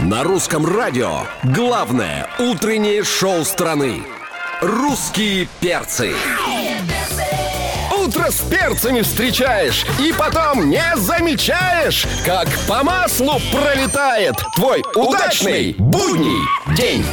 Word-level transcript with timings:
На 0.00 0.22
русском 0.22 0.64
радио 0.64 1.22
главное 1.42 2.30
утреннее 2.38 3.02
шоу 3.02 3.44
страны. 3.44 4.04
Русские 4.60 5.48
перцы. 5.58 6.12
Утро 7.92 8.30
с 8.30 8.40
перцами 8.42 9.02
встречаешь 9.02 9.84
и 9.98 10.14
потом 10.16 10.70
не 10.70 10.84
замечаешь, 10.96 12.06
как 12.24 12.46
по 12.68 12.84
маслу 12.84 13.40
пролетает 13.50 14.36
твой 14.54 14.84
удачный 14.94 15.74
будний 15.78 16.46
день. 16.74 17.04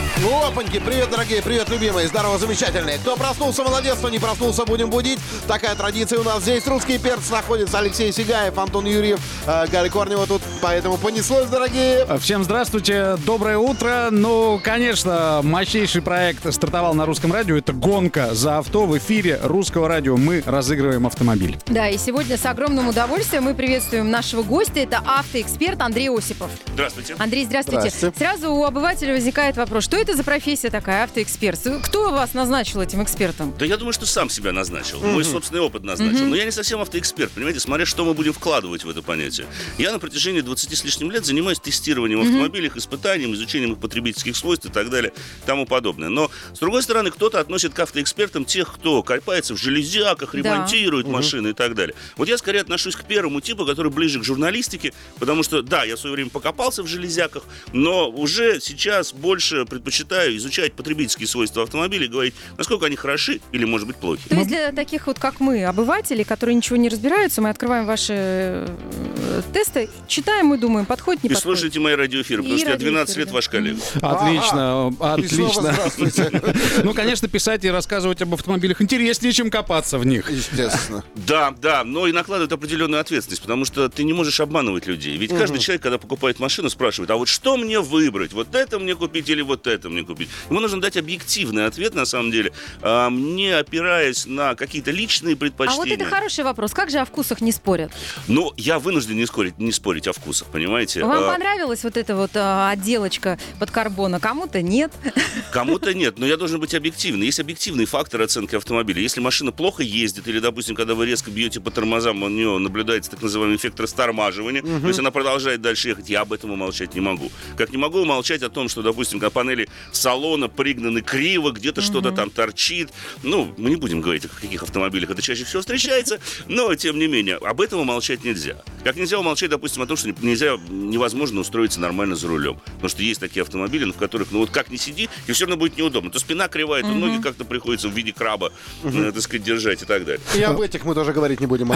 Опаньки, 0.46 0.80
привет, 0.80 1.10
дорогие, 1.10 1.42
привет, 1.42 1.70
любимые, 1.70 2.08
здорово, 2.08 2.38
замечательные. 2.38 2.98
Кто 2.98 3.16
проснулся, 3.16 3.64
молодец, 3.64 3.96
кто 3.96 4.10
не 4.10 4.20
проснулся, 4.20 4.64
будем 4.64 4.90
будить. 4.90 5.20
Такая 5.48 5.76
традиция 5.76 6.20
у 6.20 6.24
нас 6.24 6.44
здесь. 6.44 6.66
Русский 6.68 6.98
перц 6.98 7.30
находится 7.30 7.80
Алексей 7.80 8.12
Сигаев, 8.12 8.58
Антон 8.58 8.86
Юрьев, 8.86 9.20
э, 9.48 9.66
Галя 9.72 9.90
Корнева 9.90 10.28
тут, 10.28 10.41
поэтому 10.62 10.98
понеслось, 10.98 11.48
дорогие. 11.48 12.05
Всем 12.20 12.44
здравствуйте, 12.44 13.18
доброе 13.26 13.58
утро. 13.58 14.10
Ну, 14.12 14.60
конечно, 14.63 15.41
мощнейший 15.44 16.02
проект 16.02 16.54
стартовал 16.54 16.94
на 16.94 17.05
русском 17.05 17.32
радио. 17.34 17.58
Это 17.58 17.74
гонка 17.74 18.34
за 18.35 18.60
авто 18.60 18.85
в 18.85 18.98
эфире 18.98 19.40
русского 19.44 19.88
радио. 19.88 20.16
Мы 20.18 20.44
разыгрываем 20.46 21.08
автомобиль. 21.08 21.58
Да, 21.68 21.88
и 21.88 21.98
сегодня 21.98 22.38
с 22.38 22.46
огромным 22.46 22.90
удовольствием 22.90 23.44
мы 23.44 23.54
приветствуем 23.54 24.12
нашего 24.12 24.44
гостя. 24.44 24.80
Это 24.82 25.02
автоэксперт 25.05 25.82
Андрей 25.82 26.10
Осипов. 26.10 26.52
Здравствуйте. 26.74 27.16
Андрей, 27.18 27.46
здравствуйте. 27.46 27.90
Здравствуйте. 27.90 28.18
Сразу 28.18 28.54
у 28.54 28.63
обывателя 28.63 29.13
возникает 29.13 29.45
вопрос, 29.54 29.84
что 29.84 29.98
это 29.98 30.16
за 30.16 30.23
профессия 30.23 30.70
такая, 30.70 31.04
автоэксперт? 31.04 31.59
Кто 31.84 32.12
вас 32.12 32.34
назначил 32.34 32.81
этим 32.81 33.04
экспертом? 33.04 33.54
Да 33.58 33.66
я 33.66 33.77
думаю, 33.77 33.94
что 33.94 34.05
сам 34.05 34.30
себя 34.30 34.52
назначил. 34.52 34.99
Мой 34.99 35.23
собственный 35.23 35.62
опыт 35.62 35.84
назначил. 35.84 36.26
Но 36.26 36.35
я 36.35 36.45
не 36.45 36.52
совсем 36.52 36.81
автоэксперт, 36.81 37.31
понимаете, 37.31 37.59
смотря 37.59 37.85
что 37.85 38.04
мы 38.04 38.13
будем 38.16 38.34
вкладывать 38.34 38.84
в 38.84 38.90
это 38.90 39.02
понятие. 39.04 39.45
Я 39.77 39.91
на 39.91 39.99
протяжении 39.99 40.41
20 40.41 40.76
с 40.77 40.84
лишним 40.84 41.12
лет 41.12 41.26
занимаюсь 41.26 41.59
тестированием 41.59 42.21
автомобилей, 42.21 42.68
их 42.68 42.77
испытанием, 42.77 43.34
изучением 43.35 43.73
их 43.73 43.80
потребительских 43.80 44.35
свойств 44.35 44.66
и 44.66 44.70
так 44.70 44.90
далее, 44.90 45.13
тому 45.46 45.66
подобное. 45.68 46.10
Но, 46.10 46.32
с 46.54 46.60
другой 46.60 46.82
стороны, 46.82 47.12
кто-то 47.12 47.40
относит 47.40 47.73
к 47.73 47.79
автоэкспертам 47.79 48.43
тех, 48.46 48.73
кто 48.73 49.04
копается 49.04 49.54
в 49.54 49.57
железяках, 49.57 50.32
Да. 50.34 50.38
ремонтирует 50.40 51.07
машины 51.07 51.49
и 51.49 51.54
так 51.54 51.76
далее. 51.76 51.96
Вот 52.18 52.27
я 52.27 52.38
скорее 52.38 52.62
отношусь 52.62 52.96
к 52.96 53.04
первому 53.04 53.41
типу, 53.41 53.66
который 53.66 53.91
ближе 53.91 54.20
к 54.20 54.23
журналистике, 54.23 54.93
потому 55.20 55.43
что, 55.43 55.62
да, 55.62 55.84
я 55.84 55.96
в 55.96 55.99
свое 55.99 56.16
время 56.16 56.29
покопался 56.29 56.82
в 56.84 56.88
железяках, 56.88 57.43
но 57.73 58.10
уже 58.10 58.60
сейчас 58.62 59.13
больше 59.36 59.66
предпочитаю 59.66 60.38
изучать 60.38 60.72
потребительские 60.74 61.28
свойства 61.28 61.64
автомобилей 61.64 62.05
и 62.05 62.08
говорить, 62.08 62.34
насколько 62.58 62.86
они 62.86 62.96
хороши 62.96 63.41
или, 63.52 63.66
может 63.66 63.86
быть, 63.86 63.98
плохи. 63.98 64.30
То 64.30 64.36
есть 64.36 64.47
для 64.47 64.72
таких 64.72 65.08
вот, 65.08 65.19
как 65.19 65.41
мы, 65.41 65.66
обывателей, 65.66 66.24
которые 66.24 66.56
ничего 66.56 66.78
не 66.78 66.88
разбираются, 66.88 67.41
мы 67.41 67.50
открываем 67.50 67.86
ваши 67.86 68.13
э, 68.13 69.41
тесты, 69.52 69.90
читаем 70.08 70.53
и 70.53 70.58
думаем, 70.58 70.86
подходит, 70.86 71.24
не 71.24 71.28
И 71.30 71.34
подходит. 71.34 71.58
слушайте 71.58 71.80
мои 71.81 71.96
радиоэфиры, 71.96 72.44
потому 72.44 72.58
И 72.58 72.62
что 72.62 72.69
я 72.69 72.78
12 72.78 72.96
радиоэфиры, 72.97 73.25
лет 73.25 73.31
ваш 73.34 73.50
коллега. 73.50 73.80
Отлично, 74.02 74.90
И 74.94 74.96
снова 74.97 75.13
отлично. 75.13 75.62
здравствуйте. 75.74 76.41
Ну, 76.86 76.94
конечно, 76.94 77.28
писать 77.28 77.66
и 77.66 77.69
рассказывать 77.69 78.22
об 78.22 78.34
автомобилях 78.34 78.81
интереснее, 78.81 79.34
чем 79.34 79.50
копаться 79.50 79.97
в 79.97 80.06
них. 80.06 80.31
Естественно. 80.31 81.03
Да, 81.16 81.53
да, 81.62 81.84
но 81.84 82.08
и 82.08 82.12
накладывает 82.13 82.53
определенную 82.53 83.02
ответственность, 83.02 83.41
потому 83.41 83.66
что 83.66 83.90
ты 83.90 84.03
не 84.03 84.13
можешь 84.13 84.40
обманывать 84.40 84.88
людей. 84.88 85.18
Ведь 85.18 85.31
каждый 85.31 85.59
человек, 85.59 85.81
когда 85.81 85.97
покупает 85.97 86.40
машину, 86.40 86.69
спрашивает, 86.69 87.09
а 87.12 87.18
вот 87.18 87.28
что 87.28 87.58
мне 87.58 87.81
выбрать? 87.81 88.31
Вот 88.34 88.56
это 88.56 88.80
мне 88.80 88.96
купить 88.96 89.25
или 89.29 89.41
вот 89.41 89.68
это 89.68 89.90
мне 89.90 90.03
купить? 90.03 90.29
Ему 90.50 90.59
нужно 90.59 90.81
дать 90.81 90.97
объективный 90.97 91.66
ответ, 91.66 91.94
на 91.94 92.06
самом 92.06 92.31
деле, 92.31 92.51
а, 92.81 93.09
не 93.09 93.50
опираясь 93.50 94.25
на 94.25 94.56
какие-то 94.56 94.91
личные 94.91 95.34
А 95.34 95.38
предпочтения. 95.38 95.95
вот 95.97 96.01
это 96.01 96.06
хороший 96.06 96.44
вопрос. 96.44 96.73
Как 96.73 96.90
же 96.90 97.00
о 97.00 97.06
вкусах 97.06 97.41
не 97.41 97.51
спорят? 97.51 97.91
Но 98.28 98.53
я 98.57 98.79
вынужден 98.79 99.16
не 99.17 99.25
спорить, 99.25 99.57
не 99.59 99.72
спорить 99.72 100.07
о 100.07 100.13
вкусах, 100.13 100.47
понимаете? 100.50 101.03
Вам 101.03 101.23
А, 101.23 101.31
понравилась 101.34 101.84
вот 101.84 101.97
эта 101.97 102.16
вот 102.16 102.31
а, 102.35 102.69
отделочка 102.72 103.38
под 103.59 103.72
карбона? 103.72 104.19
Кому-то 104.19 104.62
нет. 104.62 104.91
Кому-то 105.51 105.94
нет, 105.94 106.17
но 106.19 106.25
я 106.25 106.38
должен 106.38 106.59
быть 106.59 106.73
объективный. 106.73 107.25
Есть 107.25 107.39
объективный 107.39 107.85
фактор 107.85 108.22
оценки 108.22 108.56
автомобиля. 108.56 109.01
Если 109.01 109.19
машина 109.22 109.51
плохо 109.51 109.83
ездит, 109.83 110.27
или, 110.27 110.39
допустим, 110.39 110.75
когда 110.75 110.94
вы 110.95 111.05
резко 111.05 111.31
бьете 111.31 111.59
по 111.59 111.71
тормозам, 111.71 112.23
у 112.23 112.29
нее 112.29 112.57
наблюдается 112.57 113.11
так 113.11 113.21
называемый 113.21 113.57
эффект 113.57 113.79
растормаживания, 113.79 114.61
то 114.61 114.88
есть 114.88 115.00
она 115.00 115.11
продолжает 115.11 115.61
дальше 115.61 115.89
ехать, 115.89 116.09
я 116.09 116.21
об 116.21 116.33
этом 116.33 116.51
умолчать 116.51 116.94
не 116.94 117.01
могу. 117.01 117.31
Как 117.57 117.71
не 117.71 117.77
могу 117.77 118.00
умолчать 118.00 118.41
о 118.44 118.50
том, 118.50 118.69
что, 118.69 118.81
допустим, 118.81 119.14
панели 119.19 119.67
салона 119.91 120.47
пригнаны 120.47 121.01
криво, 121.01 121.51
где-то 121.51 121.81
что-то 121.81 122.11
там 122.11 122.29
торчит. 122.29 122.89
Ну, 123.23 123.53
мы 123.57 123.69
не 123.69 123.75
будем 123.75 124.01
говорить, 124.01 124.25
о 124.25 124.29
каких 124.29 124.63
автомобилях 124.63 125.09
это 125.09 125.21
чаще 125.21 125.45
всего 125.45 125.61
встречается, 125.61 126.19
но, 126.47 126.73
тем 126.75 126.99
не 126.99 127.07
менее, 127.07 127.35
об 127.37 127.61
этом 127.61 127.79
умолчать 127.79 128.23
нельзя. 128.23 128.61
Как 128.83 128.95
нельзя 128.95 129.19
умолчать, 129.19 129.49
допустим, 129.49 129.81
о 129.81 129.85
том, 129.87 129.97
что 129.97 130.09
нельзя, 130.21 130.57
невозможно 130.69 131.41
устроиться 131.41 131.79
нормально 131.79 132.15
за 132.15 132.27
рулем. 132.27 132.59
Потому 132.65 132.89
что 132.89 133.03
есть 133.03 133.19
такие 133.19 133.41
автомобили, 133.41 133.85
ну, 133.85 133.93
в 133.93 133.97
которых, 133.97 134.31
ну 134.31 134.39
вот 134.39 134.49
как 134.49 134.69
не 134.69 134.77
сиди, 134.77 135.09
и 135.27 135.31
все 135.31 135.45
равно 135.45 135.57
будет 135.57 135.77
неудобно. 135.77 136.11
То 136.11 136.19
спина 136.19 136.47
кривая, 136.47 136.81
то 136.81 136.89
ноги 136.89 137.21
как-то 137.21 137.45
приходится 137.45 137.89
в 137.89 137.93
виде 137.93 138.13
краба, 138.13 138.51
э, 138.83 139.11
так 139.13 139.21
сказать, 139.21 139.43
держать 139.43 139.81
и 139.81 139.85
так 139.85 140.05
далее. 140.05 140.21
И 140.35 140.41
об 140.41 140.59
этих 140.61 140.85
мы 140.85 140.93
тоже 140.93 141.13
говорить 141.13 141.39
не 141.39 141.47
будем? 141.47 141.71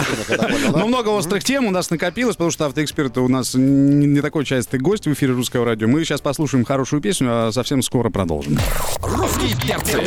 Но 0.72 0.86
много 0.86 1.08
острых 1.08 1.44
тем 1.44 1.66
у 1.66 1.70
нас 1.70 1.90
накопилось, 1.90 2.36
потому 2.36 2.50
что 2.50 2.66
автоэксперты 2.66 3.20
у 3.20 3.28
нас 3.28 3.54
не 3.54 4.20
такой 4.20 4.44
частый 4.44 4.80
гость 4.80 5.06
в 5.06 5.12
эфире 5.12 5.32
русского 5.32 5.64
радио. 5.64 5.88
Мы 5.88 6.04
сейчас 6.04 6.20
послушаем 6.20 6.64
хорошую 6.64 7.02
песню, 7.02 7.28
а 7.29 7.29
совсем 7.52 7.82
скоро 7.82 8.10
продолжим. 8.10 8.58
Русские 9.02 9.56
перцы. 9.56 10.02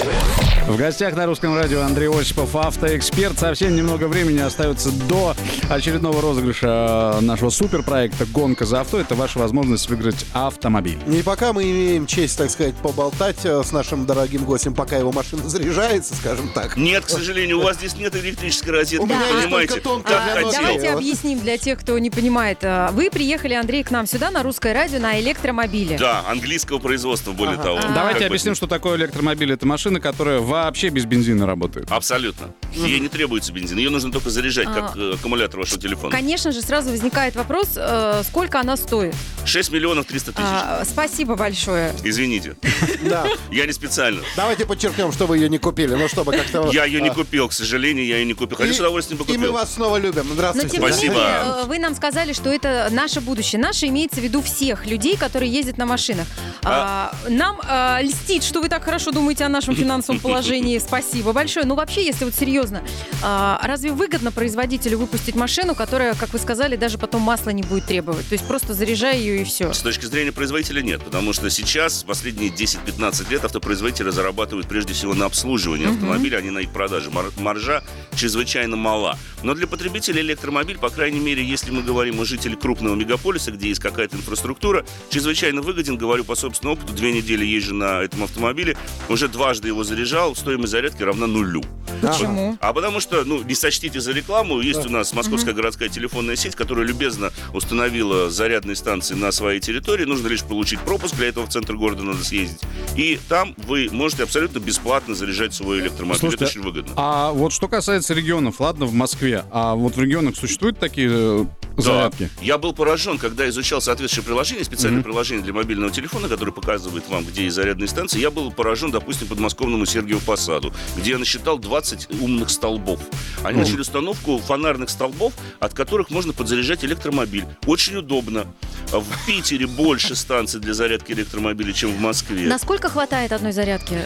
В 0.67 0.77
гостях 0.77 1.15
на 1.15 1.25
русском 1.25 1.55
радио 1.57 1.81
Андрей 1.81 2.07
Осипов, 2.09 2.55
автоэксперт. 2.55 3.37
Совсем 3.37 3.75
немного 3.75 4.07
времени 4.07 4.39
остается 4.39 4.91
до 4.91 5.35
очередного 5.69 6.21
розыгрыша 6.21 7.17
нашего 7.21 7.49
суперпроекта 7.49 8.25
«Гонка 8.25 8.65
за 8.65 8.81
авто». 8.81 8.99
Это 8.99 9.15
ваша 9.15 9.39
возможность 9.39 9.89
выиграть 9.89 10.25
автомобиль. 10.33 10.97
И 11.07 11.21
пока 11.21 11.51
мы 11.51 11.63
имеем 11.63 12.07
честь, 12.07 12.37
так 12.37 12.49
сказать, 12.49 12.75
поболтать 12.75 13.43
э, 13.43 13.61
с 13.61 13.71
нашим 13.73 14.05
дорогим 14.05 14.45
гостем, 14.45 14.73
пока 14.73 14.95
его 14.95 15.11
машина 15.11 15.49
заряжается, 15.49 16.15
скажем 16.15 16.49
так. 16.53 16.77
Нет, 16.77 17.05
к 17.05 17.09
сожалению, 17.09 17.59
у 17.59 17.63
вас 17.63 17.77
здесь 17.77 17.97
нет 17.97 18.15
электрической 18.15 18.71
розетки, 18.71 19.03
У 19.03 19.05
меня 19.05 19.19
вы 19.19 19.25
есть 19.25 19.43
понимаете, 19.43 19.81
для 19.81 20.17
А. 20.17 20.51
Давайте 20.53 20.89
объясним 20.91 21.39
для 21.39 21.57
тех, 21.57 21.79
кто 21.79 21.99
не 21.99 22.09
понимает. 22.09 22.59
Вы 22.91 23.09
приехали, 23.11 23.53
Андрей, 23.53 23.83
к 23.83 23.91
нам 23.91 24.07
сюда 24.07 24.31
на 24.31 24.43
русское 24.43 24.73
радио 24.73 24.99
на 24.99 25.19
электромобиле. 25.19 25.97
Да, 25.97 26.23
английского 26.27 26.79
производства, 26.79 27.12
более 27.33 27.57
того. 27.57 27.79
Давайте 27.81 28.19
Как 28.19 28.19
бы- 28.19 28.25
объясним, 28.25 28.55
что 28.55 28.67
такое 28.67 28.97
электромобиль. 28.97 29.51
Это 29.51 29.65
машина, 29.65 29.99
которая 29.99 30.39
вообще 30.39 30.89
без 30.89 31.05
бензина 31.05 31.45
работает. 31.45 31.91
Абсолютно. 31.91 32.47
Ей 32.73 32.99
не 32.99 33.07
требуется 33.07 33.51
бензин. 33.53 33.77
Ее 33.77 33.89
нужно 33.89 34.11
только 34.11 34.29
заряжать, 34.29 34.65
как 34.65 34.95
э, 34.97 35.13
аккумулятор 35.15 35.59
вашего 35.59 35.79
телефона. 35.79 36.11
Конечно 36.11 36.51
же, 36.51 36.61
сразу 36.61 36.89
возникает 36.89 37.35
вопрос, 37.35 37.69
э, 37.75 38.23
сколько 38.27 38.59
она 38.59 38.77
стоит. 38.77 39.15
6 39.45 39.71
миллионов 39.71 40.05
300 40.07 40.31
тысяч. 40.31 40.45
А, 40.47 40.83
спасибо 40.85 41.35
большое. 41.35 41.93
Извините, 42.03 42.55
Да. 43.03 43.25
я 43.51 43.65
не 43.65 43.73
специально. 43.73 44.21
Давайте 44.35 44.65
подчеркнем, 44.65 45.11
что 45.11 45.27
вы 45.27 45.37
ее 45.37 45.49
не 45.49 45.57
купили. 45.59 45.93
Ну, 45.95 46.07
чтобы 46.07 46.31
как-то... 46.31 46.69
Я 46.73 46.85
ее 46.85 47.01
не 47.01 47.09
а, 47.09 47.13
купил, 47.13 47.47
к 47.49 47.53
сожалению, 47.53 48.05
я 48.05 48.17
ее 48.17 48.25
не 48.25 48.33
купил. 48.33 48.57
Хотя 48.57 48.73
с 48.73 48.79
удовольствием 48.79 49.21
бы 49.23 49.31
И 49.31 49.37
мы 49.37 49.51
вас 49.51 49.73
снова 49.75 49.97
любим. 49.97 50.25
Здравствуйте. 50.33 50.77
Спасибо. 50.77 51.15
э, 51.15 51.63
вы 51.65 51.79
нам 51.79 51.95
сказали, 51.95 52.33
что 52.33 52.49
это 52.49 52.87
наше 52.91 53.21
будущее. 53.21 53.61
Наше 53.61 53.87
имеется 53.87 54.19
в 54.19 54.23
виду 54.23 54.41
всех 54.41 54.85
людей, 54.87 55.17
которые 55.17 55.51
ездят 55.51 55.77
на 55.77 55.85
машинах. 55.85 56.25
А, 56.63 56.92
нам 57.29 57.59
а, 57.63 57.99
льстит, 58.01 58.43
что 58.43 58.61
вы 58.61 58.69
так 58.69 58.83
хорошо 58.83 59.11
думаете 59.11 59.43
о 59.45 59.49
нашем 59.49 59.75
финансовом 59.75 60.19
положении. 60.19 60.77
Спасибо 60.79 61.33
большое. 61.33 61.65
Ну 61.65 61.75
вообще, 61.75 62.05
если 62.05 62.25
вот 62.25 62.33
серьезно, 62.35 62.83
а, 63.21 63.59
разве 63.63 63.91
выгодно 63.91 64.31
производителю 64.31 64.97
выпустить 64.97 65.35
машину, 65.35 65.75
которая, 65.75 66.13
как 66.15 66.33
вы 66.33 66.39
сказали, 66.39 66.75
даже 66.75 66.97
потом 66.97 67.21
масла 67.21 67.51
не 67.51 67.63
будет 67.63 67.85
требовать? 67.85 68.27
То 68.27 68.33
есть 68.33 68.45
просто 68.45 68.73
заряжай 68.73 69.19
ее 69.19 69.41
и 69.41 69.43
все. 69.43 69.73
С 69.73 69.79
точки 69.79 70.05
зрения 70.05 70.31
производителя 70.31 70.81
нет, 70.81 71.03
потому 71.03 71.33
что 71.33 71.49
сейчас, 71.49 72.03
последние 72.03 72.49
10-15 72.49 73.29
лет, 73.31 73.45
автопроизводители 73.45 74.09
зарабатывают 74.09 74.67
прежде 74.67 74.93
всего 74.93 75.13
на 75.13 75.25
обслуживании 75.25 75.91
автомобиля, 75.91 76.37
а 76.37 76.41
не 76.41 76.49
на 76.49 76.59
их 76.59 76.71
продаже. 76.71 77.09
Мар- 77.09 77.31
маржа 77.37 77.83
чрезвычайно 78.15 78.75
мала. 78.75 79.17
Но 79.41 79.53
для 79.53 79.67
потребителя 79.67 80.21
электромобиль, 80.21 80.77
по 80.77 80.89
крайней 80.89 81.19
мере, 81.19 81.43
если 81.43 81.71
мы 81.71 81.81
говорим 81.81 82.19
о 82.21 82.25
жителе 82.25 82.55
крупного 82.55 82.95
мегаполиса, 82.95 83.51
где 83.51 83.69
есть 83.69 83.81
какая-то 83.81 84.15
инфраструктура, 84.15 84.85
чрезвычайно 85.09 85.61
выгоден, 85.61 85.97
говорю 85.97 86.23
по 86.23 86.35
собственному 86.35 86.77
опыту, 86.83 86.93
две 86.93 87.11
недели 87.11 87.45
езжу 87.45 87.73
на 87.73 88.01
этом 88.01 88.23
автомобиле, 88.23 88.77
уже 89.09 89.27
дважды 89.27 89.69
его 89.69 89.83
заряжал, 89.83 90.35
стоимость 90.35 90.71
зарядки 90.71 91.03
равна 91.03 91.27
нулю. 91.27 91.63
Почему? 92.01 92.57
А 92.59 92.73
потому 92.73 92.99
что, 92.99 93.23
ну, 93.23 93.43
не 93.43 93.55
сочтите 93.55 94.01
за 94.01 94.11
рекламу, 94.11 94.59
есть 94.59 94.85
у 94.85 94.89
нас 94.89 95.13
Московская 95.13 95.53
городская 95.53 95.87
телефонная 95.89 96.35
сеть, 96.35 96.55
которая 96.55 96.85
любезно 96.85 97.31
установила 97.53 98.29
зарядные 98.29 98.75
станции 98.75 99.15
на 99.15 99.31
своей 99.31 99.61
территории. 99.61 100.03
Нужно 100.03 100.27
лишь 100.27 100.43
получить 100.43 100.79
пропуск, 100.81 101.15
для 101.15 101.27
этого 101.27 101.45
в 101.45 101.49
центр 101.49 101.75
города 101.75 102.03
надо 102.03 102.23
съездить. 102.23 102.59
И 102.97 103.19
там 103.29 103.55
вы 103.67 103.87
можете 103.91 104.23
абсолютно 104.23 104.59
бесплатно 104.59 105.15
заряжать 105.15 105.53
свой 105.53 105.79
электромобиль. 105.79 106.19
Слушайте, 106.19 106.45
Это 106.45 106.51
очень 106.51 106.61
выгодно. 106.61 106.93
А 106.97 107.31
вот 107.31 107.53
что 107.53 107.67
касается 107.67 108.13
регионов, 108.13 108.59
ладно, 108.59 108.85
в 108.85 108.93
Москве, 108.93 109.45
а 109.51 109.75
вот 109.75 109.95
в 109.95 110.01
регионах 110.01 110.35
существуют 110.35 110.79
такие 110.79 111.09
э, 111.09 111.45
зарядки? 111.77 112.29
Да. 112.35 112.43
Я 112.45 112.57
был 112.57 112.73
поражен, 112.73 113.17
когда 113.17 113.47
изучал 113.49 113.81
соответствующее 113.81 114.25
приложение, 114.25 114.65
специальное 114.65 115.03
приложение 115.03 115.43
для 115.43 115.53
мобильного 115.53 115.91
телефона, 115.91 116.27
которое 116.27 116.51
показывает 116.51 116.72
вам, 117.09 117.25
где 117.25 117.43
есть 117.43 117.55
зарядные 117.55 117.87
станции. 117.87 118.19
Я 118.19 118.31
был 118.31 118.51
поражен, 118.51 118.91
допустим, 118.91 119.27
подмосковному 119.27 119.85
Сергию 119.85 120.19
Посаду, 120.19 120.73
где 120.97 121.11
я 121.11 121.17
насчитал 121.17 121.57
20 121.59 122.21
умных 122.21 122.49
столбов. 122.49 122.99
Они 123.43 123.59
начали 123.59 123.81
установку 123.81 124.37
фонарных 124.39 124.89
столбов, 124.89 125.33
от 125.59 125.73
которых 125.73 126.09
можно 126.09 126.33
подзаряжать 126.33 126.83
электромобиль. 126.83 127.45
Очень 127.65 127.97
удобно. 127.97 128.45
В 128.91 129.25
Питере 129.25 129.67
больше 129.67 130.15
станций 130.15 130.59
для 130.59 130.73
зарядки 130.73 131.11
электромобилей, 131.11 131.73
чем 131.73 131.91
в 131.91 131.99
Москве. 131.99 132.47
Насколько 132.47 132.89
хватает 132.89 133.31
одной 133.31 133.51
зарядки? 133.51 133.97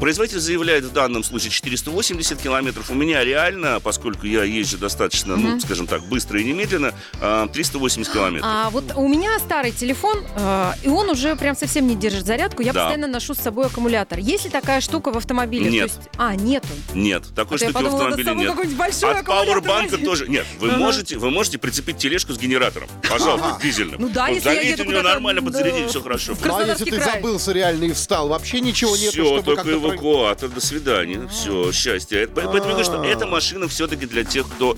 Производитель 0.00 0.40
заявляет 0.40 0.84
в 0.84 0.92
данном 0.92 1.24
случае 1.24 1.50
480 1.50 2.40
километров. 2.40 2.90
У 2.90 2.94
меня 2.94 3.24
реально, 3.24 3.80
поскольку 3.82 4.26
я 4.26 4.44
езжу 4.44 4.76
достаточно, 4.78 5.36
ну, 5.36 5.60
скажем 5.60 5.86
так, 5.86 6.02
быстро 6.06 6.40
и 6.40 6.44
немедленно, 6.44 6.92
а, 7.20 7.48
380 7.48 8.12
километров. 8.12 8.50
А 8.52 8.70
вот 8.70 8.84
у 8.96 9.08
меня 9.08 9.38
старый 9.38 9.72
телефон, 9.72 10.22
э, 10.36 10.72
и 10.82 10.88
он 10.88 11.08
уже 11.08 11.36
прям 11.36 11.56
совсем 11.56 11.86
не 11.86 11.94
держит 11.94 12.13
зарядку. 12.22 12.62
Я 12.62 12.72
Да. 12.72 12.84
постоянно 12.86 13.06
ношу 13.12 13.34
с 13.34 13.38
собой 13.38 13.66
аккумулятор. 13.66 14.18
Есть 14.18 14.44
ли 14.44 14.50
такая 14.50 14.80
штука 14.80 15.10
в 15.12 15.16
автомобиле? 15.16 15.70
Нет. 15.70 15.90
То 15.92 15.98
есть, 15.98 16.10
а, 16.18 16.34
нету. 16.36 16.68
Нет, 16.94 17.24
такой 17.34 17.58
А 17.58 17.60
я 17.64 17.70
штуки 17.70 17.70
в 17.70 17.72
подумала, 17.74 17.98
с 17.98 18.18
автомобиле 18.18 18.34
нет. 18.34 19.04
От 19.04 19.24
пауэрбанка 19.26 19.98
тоже. 19.98 20.28
Нет, 20.28 20.46
вы 20.60 20.68
Ага. 20.70 20.78
можете, 20.78 21.18
вы 21.18 21.30
можете 21.30 21.58
прицепить 21.58 21.98
тележку 21.98 22.32
с 22.32 22.38
генератором. 22.38 22.88
Пожалуйста, 23.08 23.58
дизельным. 23.62 24.00
Ну 24.00 24.08
да, 24.08 24.26
Вот 24.26 24.34
если 24.34 24.48
я 24.48 24.54
залейте 24.54 24.70
еду 24.72 24.82
в 24.82 24.86
нее 24.86 24.96
куда-то, 24.98 25.14
нормально, 25.14 25.42
подзарядили, 25.42 25.86
все 25.86 26.00
хорошо. 26.02 26.34
в 26.34 26.44
Ну 26.44 26.56
а 26.56 26.62
если 26.64 26.84
ты 26.84 26.96
край. 26.98 27.14
забылся 27.14 27.52
реально 27.52 27.84
и 27.84 27.92
встал, 27.92 28.28
вообще 28.28 28.60
ничего 28.60 28.96
нету, 28.96 29.12
Все, 29.12 29.42
только 29.42 29.72
эвакуатор, 29.72 30.48
до 30.48 30.60
свидания. 30.60 31.28
Все, 31.28 31.72
счастье. 31.72 32.22
Это- 32.22 32.32
Поэтому 32.34 32.56
я 32.56 32.62
говорю, 32.62 32.84
что 32.84 33.02
эта 33.04 33.26
машина 33.26 33.68
все-таки 33.68 34.06
для 34.06 34.24
тех, 34.24 34.46
кто 34.46 34.76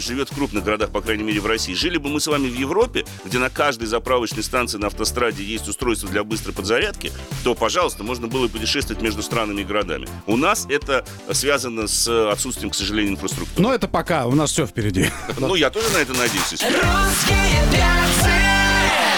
живет 0.00 0.30
в 0.30 0.34
крупных 0.34 0.64
городах, 0.64 0.90
по 0.90 1.00
крайней 1.00 1.22
мере, 1.24 1.40
в 1.40 1.46
России. 1.46 1.74
Жили 1.74 1.98
бы 1.98 2.08
мы 2.08 2.20
с 2.20 2.26
вами 2.26 2.48
в 2.48 2.54
Европе, 2.58 3.04
где 3.24 3.38
на 3.38 3.50
каждой 3.50 3.86
заправочной 3.86 4.42
станции 4.42 4.78
на 4.78 4.88
автостраде 4.88 5.42
есть 5.44 5.68
устройство 5.68 6.08
для 6.08 6.24
быстрой 6.24 6.54
подзарядки, 6.54 6.71
то, 7.44 7.54
пожалуйста, 7.54 8.04
можно 8.04 8.26
было 8.26 8.48
путешествовать 8.48 9.02
между 9.02 9.22
странами 9.22 9.62
и 9.62 9.64
городами. 9.64 10.08
У 10.26 10.36
нас 10.36 10.66
это 10.68 11.04
связано 11.30 11.86
с 11.86 12.30
отсутствием, 12.30 12.70
к 12.70 12.74
сожалению, 12.74 13.12
инфраструктуры. 13.12 13.62
Но 13.62 13.74
это 13.74 13.88
пока, 13.88 14.26
у 14.26 14.34
нас 14.34 14.50
все 14.50 14.66
впереди. 14.66 15.10
Ну, 15.38 15.54
я 15.54 15.70
тоже 15.70 15.88
на 15.90 15.98
это 15.98 16.12
надеюсь. 16.12 16.48
честно. 16.50 16.68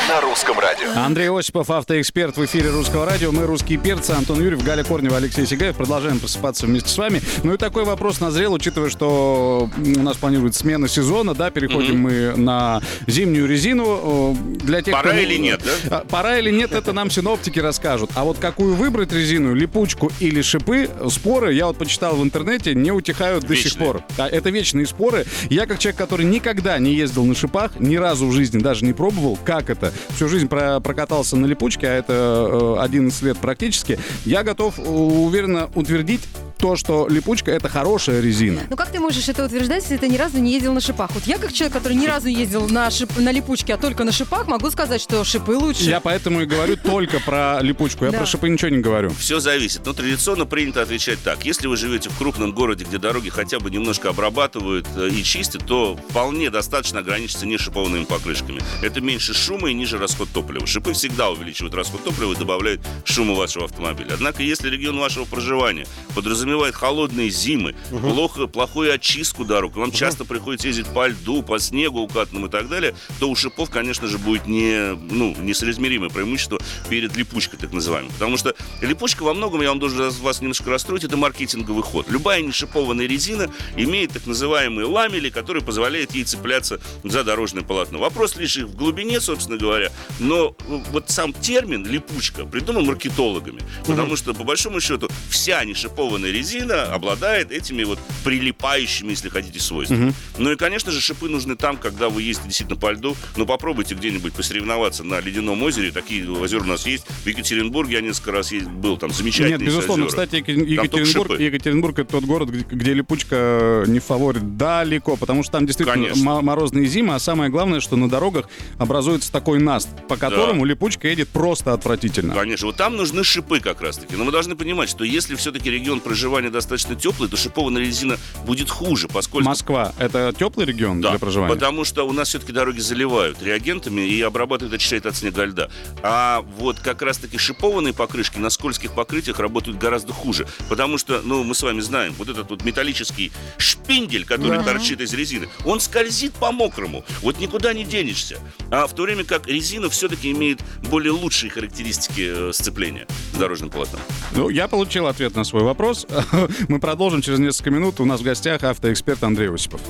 На 0.08 0.20
русском 0.20 0.58
радио. 0.58 0.90
Андрей 0.96 1.30
Осипов, 1.30 1.70
автоэксперт 1.70 2.36
в 2.36 2.44
эфире 2.44 2.68
Русского 2.70 3.06
радио. 3.06 3.32
Мы 3.32 3.46
русские 3.46 3.78
перцы. 3.78 4.10
Антон 4.10 4.42
Юрьев, 4.42 4.62
Галя 4.62 4.84
Корнева, 4.84 5.16
Алексей 5.16 5.46
Сигаев. 5.46 5.76
Продолжаем 5.76 6.18
просыпаться 6.18 6.66
вместе 6.66 6.90
с 6.90 6.98
вами. 6.98 7.22
Ну 7.42 7.54
и 7.54 7.56
такой 7.56 7.84
вопрос 7.84 8.20
назрел, 8.20 8.52
учитывая, 8.52 8.90
что 8.90 9.70
у 9.78 10.00
нас 10.02 10.16
планируется 10.18 10.60
смена 10.60 10.88
сезона, 10.88 11.34
да, 11.34 11.50
переходим 11.50 12.00
мы 12.00 12.34
на 12.36 12.82
зимнюю 13.06 13.48
резину. 13.48 14.36
Для 14.62 14.82
тех, 14.82 14.92
Пора 14.94 15.10
кто- 15.12 15.20
или 15.20 15.36
нет, 15.38 15.62
да? 15.88 15.98
А, 15.98 16.04
Пора 16.04 16.38
или 16.38 16.50
нет, 16.50 16.72
это 16.72 16.92
нам 16.92 17.10
синоптики 17.10 17.58
расскажут. 17.58 18.10
А 18.14 18.24
вот 18.24 18.38
какую 18.38 18.74
выбрать 18.74 19.10
резину, 19.12 19.54
липучку 19.54 20.12
или 20.20 20.42
шипы, 20.42 20.90
споры, 21.10 21.54
я 21.54 21.66
вот 21.66 21.78
почитал 21.78 22.16
в 22.16 22.22
интернете, 22.22 22.74
не 22.74 22.90
утихают 22.92 23.44
до 23.46 23.54
сих 23.56 23.64
Вечные. 23.66 23.86
пор. 23.86 24.02
Это 24.18 24.50
вечные 24.50 24.86
споры. 24.86 25.24
Я 25.48 25.64
как 25.66 25.78
человек, 25.78 25.98
который 25.98 26.26
никогда 26.26 26.78
не 26.78 26.92
ездил 26.92 27.24
на 27.24 27.34
шипах, 27.34 27.72
ни 27.80 27.96
разу 27.96 28.26
в 28.26 28.32
жизни 28.32 28.58
даже 28.58 28.84
не 28.84 28.92
пробовал, 28.92 29.38
как 29.44 29.70
это. 29.70 29.94
Всю 30.11 30.29
жизнь 30.29 30.49
про- 30.49 30.81
прокатался 30.81 31.37
на 31.37 31.46
липучке, 31.46 31.87
а 31.88 31.93
это 31.93 32.76
э, 32.79 32.82
11 32.82 33.23
лет 33.23 33.38
практически. 33.38 33.99
Я 34.25 34.43
готов 34.43 34.79
э, 34.79 34.82
уверенно 34.82 35.70
утвердить 35.75 36.23
то, 36.58 36.76
что 36.76 37.06
липучка 37.08 37.50
это 37.50 37.68
хорошая 37.68 38.20
резина. 38.20 38.62
Ну 38.70 38.76
как 38.76 38.90
ты 38.90 39.00
можешь 39.00 39.28
это 39.28 39.44
утверждать, 39.44 39.82
если 39.82 39.96
ты 39.96 40.08
ни 40.08 40.16
разу 40.16 40.38
не 40.38 40.52
ездил 40.52 40.72
на 40.72 40.80
шипах? 40.80 41.10
Вот 41.12 41.24
я 41.26 41.38
как 41.38 41.52
человек, 41.52 41.74
который 41.76 41.96
ни 41.96 42.06
разу 42.06 42.28
не 42.28 42.34
ездил 42.36 42.68
на, 42.68 42.88
шип- 42.88 43.20
на 43.20 43.32
липучке, 43.32 43.74
а 43.74 43.78
только 43.78 44.04
на 44.04 44.12
шипах, 44.12 44.46
могу 44.46 44.70
сказать, 44.70 45.00
что 45.00 45.24
шипы 45.24 45.52
лучше. 45.52 45.84
Я 45.84 46.00
поэтому 46.00 46.42
и 46.42 46.46
говорю 46.46 46.76
только 46.76 47.20
про 47.20 47.60
липучку. 47.60 48.04
Я 48.04 48.12
про 48.12 48.24
шипы 48.26 48.48
ничего 48.48 48.70
не 48.70 48.78
говорю. 48.78 49.10
Все 49.10 49.40
зависит. 49.40 49.84
Но 49.84 49.92
традиционно 49.92 50.46
принято 50.46 50.82
отвечать 50.82 51.18
так. 51.22 51.44
Если 51.44 51.66
вы 51.66 51.76
живете 51.76 52.08
в 52.08 52.16
крупном 52.16 52.52
городе, 52.52 52.84
где 52.84 52.98
дороги 52.98 53.28
хотя 53.28 53.58
бы 53.58 53.70
немножко 53.70 54.10
обрабатывают 54.10 54.86
э, 54.96 55.08
и 55.08 55.22
чистят, 55.22 55.66
то 55.66 55.98
вполне 56.08 56.50
достаточно 56.50 57.00
ограничиться 57.00 57.46
нешипованными 57.46 58.04
покрышками. 58.04 58.60
Это 58.82 59.00
меньше 59.00 59.34
шума 59.34 59.70
и 59.70 59.74
ниже 59.74 59.98
расход 59.98 60.28
топлива. 60.32 60.66
Шипы 60.66 60.92
всегда 60.92 61.30
увеличивают 61.30 61.74
расход 61.74 62.04
топлива 62.04 62.32
и 62.32 62.36
добавляют 62.36 62.80
шума 63.04 63.34
вашего 63.34 63.64
автомобиля. 63.66 64.14
Однако, 64.14 64.42
если 64.42 64.70
регион 64.70 64.98
вашего 64.98 65.24
проживания 65.24 65.86
подразумевает 66.14 66.44
холодные 66.73 67.31
зимы, 67.31 67.75
плохо, 67.91 68.46
плохую 68.46 68.93
очистку 68.93 69.44
дорог, 69.44 69.76
вам 69.76 69.93
часто 69.93 70.25
приходится 70.25 70.69
ездить 70.69 70.87
по 70.88 71.08
льду, 71.08 71.43
по 71.43 71.58
снегу 71.58 72.00
укатанному 72.00 72.46
и 72.46 72.50
так 72.50 72.69
далее, 72.69 72.94
то 73.20 73.29
у 73.29 73.35
шипов, 73.35 73.70
конечно 73.70 74.06
же, 74.06 74.19
будет 74.19 74.46
не, 74.46 74.94
ну, 74.94 75.35
несоизмеримое 75.41 76.11
преимущество 76.11 76.61
перед 76.88 77.17
липучкой, 77.17 77.58
так 77.58 77.73
называемой. 77.73 78.11
Потому 78.12 78.37
что 78.37 78.55
липучка 78.81 79.23
во 79.23 79.35
многом, 79.35 79.62
я 79.62 79.69
вам 79.69 79.79
должен 79.79 80.11
вас 80.11 80.41
немножко 80.41 80.70
расстроить, 80.70 81.05
это 81.05 81.17
маркетинговый 81.17 81.82
ход. 81.82 82.06
Любая 82.08 82.43
нешипованная 82.43 83.06
резина 83.06 83.50
имеет 83.76 84.12
так 84.12 84.26
называемые 84.26 84.87
ламели, 84.87 85.31
которые 85.31 85.62
позволяют 85.62 86.14
ей 86.14 86.25
цепляться 86.25 86.81
за 87.02 87.25
дорожное 87.25 87.62
полотно. 87.62 87.99
Вопрос 87.99 88.37
лишь 88.37 88.56
в 88.56 88.76
глубине, 88.76 89.20
собственно 89.20 89.58
говоря, 89.58 89.90
но 90.19 90.56
э, 90.69 90.81
вот 90.90 91.11
сам 91.11 91.32
термин 91.32 91.87
липучка 91.87 92.44
придуман 92.44 92.85
маркетологами, 92.85 93.61
потому 93.87 94.17
что, 94.17 94.35
по 94.35 94.44
большому 94.44 94.81
счету, 94.81 95.08
вся 95.29 95.64
нешипованная 95.64 96.31
резина 96.34 96.84
обладает 96.92 97.50
этими 97.52 97.84
вот 97.84 97.98
прилипающими, 98.25 99.10
если 99.10 99.28
хотите, 99.28 99.60
свойствами. 99.60 100.12
Ну 100.38 100.52
и, 100.52 100.56
конечно 100.56 100.90
же, 100.90 101.00
шипы 101.00 101.28
нужны 101.28 101.56
там, 101.56 101.76
когда 101.76 102.08
вы 102.08 102.22
ездите 102.22 102.48
действительно 102.48 102.78
по 102.78 102.90
льду. 102.92 103.16
Ну, 103.36 103.46
попробуйте 103.46 103.94
где-нибудь 103.94 104.32
посоревноваться 104.32 105.04
на 105.04 105.20
ледяном 105.20 105.62
озере. 105.62 105.92
Такие 105.92 106.28
озера 106.31 106.62
у 106.62 106.66
нас 106.66 106.86
есть. 106.86 107.06
В 107.06 107.26
Екатеринбурге 107.26 107.94
я 107.94 108.00
несколько 108.00 108.32
раз 108.32 108.52
ездил, 108.52 108.70
был 108.70 108.96
там 108.96 109.10
замечательный 109.12 109.52
Нет, 109.58 109.62
безусловно. 109.62 110.06
озера. 110.06 110.26
Кстати, 110.26 110.36
Екатеринбург. 110.36 111.38
Екатеринбург 111.40 111.98
это 112.00 112.10
тот 112.10 112.25
город, 112.25 112.48
где, 112.50 112.64
где 112.64 112.92
липучка 112.94 113.84
не 113.87 114.00
в 114.00 114.04
фаворе 114.04 114.40
далеко, 114.40 115.16
потому 115.16 115.42
что 115.42 115.52
там 115.52 115.66
действительно 115.66 115.94
Конечно. 116.08 116.25
мо- 116.25 116.42
морозные 116.42 116.87
зимы, 116.87 117.14
а 117.14 117.19
самое 117.19 117.50
главное, 117.50 117.80
что 117.80 117.96
на 117.96 118.08
дорогах 118.08 118.48
образуется 118.78 119.30
такой 119.30 119.58
наст, 119.60 119.88
по 120.08 120.16
которому 120.16 120.64
липучка 120.64 121.08
едет 121.08 121.28
просто 121.28 121.72
отвратительно. 121.72 122.34
Конечно, 122.34 122.66
вот 122.66 122.76
там 122.76 122.96
нужны 122.96 123.22
шипы 123.25 123.60
как 123.60 123.80
раз-таки. 123.80 124.16
Но 124.16 124.25
мы 124.25 124.32
должны 124.32 124.56
понимать, 124.56 124.88
что 124.88 125.04
если 125.04 125.34
все-таки 125.37 125.70
регион 125.70 126.00
проживания 126.25 126.49
достаточно 126.49 126.94
теплый, 126.97 127.29
то 127.29 127.37
шипованная 127.37 127.82
резина 127.82 128.17
будет 128.47 128.71
хуже, 128.71 129.09
поскольку... 129.09 129.47
Москва 129.47 129.93
это 129.99 130.32
теплый 130.37 130.65
регион 130.65 131.03
Да, 131.03 131.11
для 131.11 131.19
проживания? 131.19 131.53
потому 131.53 131.85
что 131.85 132.05
у 132.05 132.12
нас 132.12 132.29
все-таки 132.29 132.50
дороги 132.50 132.81
заливают 132.81 133.43
реагентами 133.43 134.00
и 134.00 134.23
обрабатывают, 134.23 134.75
очищают 134.75 135.05
от 135.05 135.15
снега 135.17 135.44
льда. 135.44 135.69
А 136.03 136.41
вот 136.56 136.81
как 136.81 137.03
раз-таки 137.03 137.37
шипованные 137.37 137.93
покрышки 137.93 138.38
на 138.38 138.49
скользких 138.49 138.93
покрытиях 138.93 139.38
работают 139.38 139.76
гораздо 139.76 140.15
хуже. 140.15 140.47
Потому 140.71 140.97
что, 140.97 141.21
ну, 141.23 141.44
мы 141.44 141.55
с 141.55 141.62
вами 141.62 141.81
знаем, 141.81 142.15
вот 142.17 142.31
этот 142.31 142.49
вот 142.49 142.65
металлический 142.65 143.31
шпиндель, 143.59 144.25
который 144.25 144.65
торчит 144.65 145.03
из 145.03 145.12
резины, 145.12 145.50
он 145.67 145.79
скользит 145.79 146.32
по 146.32 146.53
мокрому. 146.53 147.05
Вот 147.21 147.38
никуда 147.38 147.75
не 147.75 147.85
денешься. 147.85 148.38
А 148.71 148.87
в 148.87 148.94
то 148.94 149.03
время 149.03 149.25
как 149.25 149.47
резина 149.47 149.91
все-таки 149.91 150.32
имеет 150.32 150.61
более 150.88 151.12
лучшие 151.12 151.50
характеристики 151.50 152.32
э, 152.35 152.53
сцепления 152.55 153.07
с 153.35 153.37
дорожным 153.37 153.69
полотном. 153.69 154.00
Ну, 154.33 154.49
я 154.49 154.69
получил 154.69 155.07
ответ 155.07 155.37
на 155.37 155.45
свой 155.45 155.62
вопрос. 155.64 156.07
Мы 156.68 156.78
продолжим 156.78 157.23
через 157.23 157.38
несколько 157.38 157.71
минут. 157.71 158.00
У 158.00 158.04
нас 158.04 158.21
в 158.21 158.25
гостях 158.25 158.64
автоэксперт 158.64 159.23
Андрей 159.23 159.50
Осипов. 159.50 159.80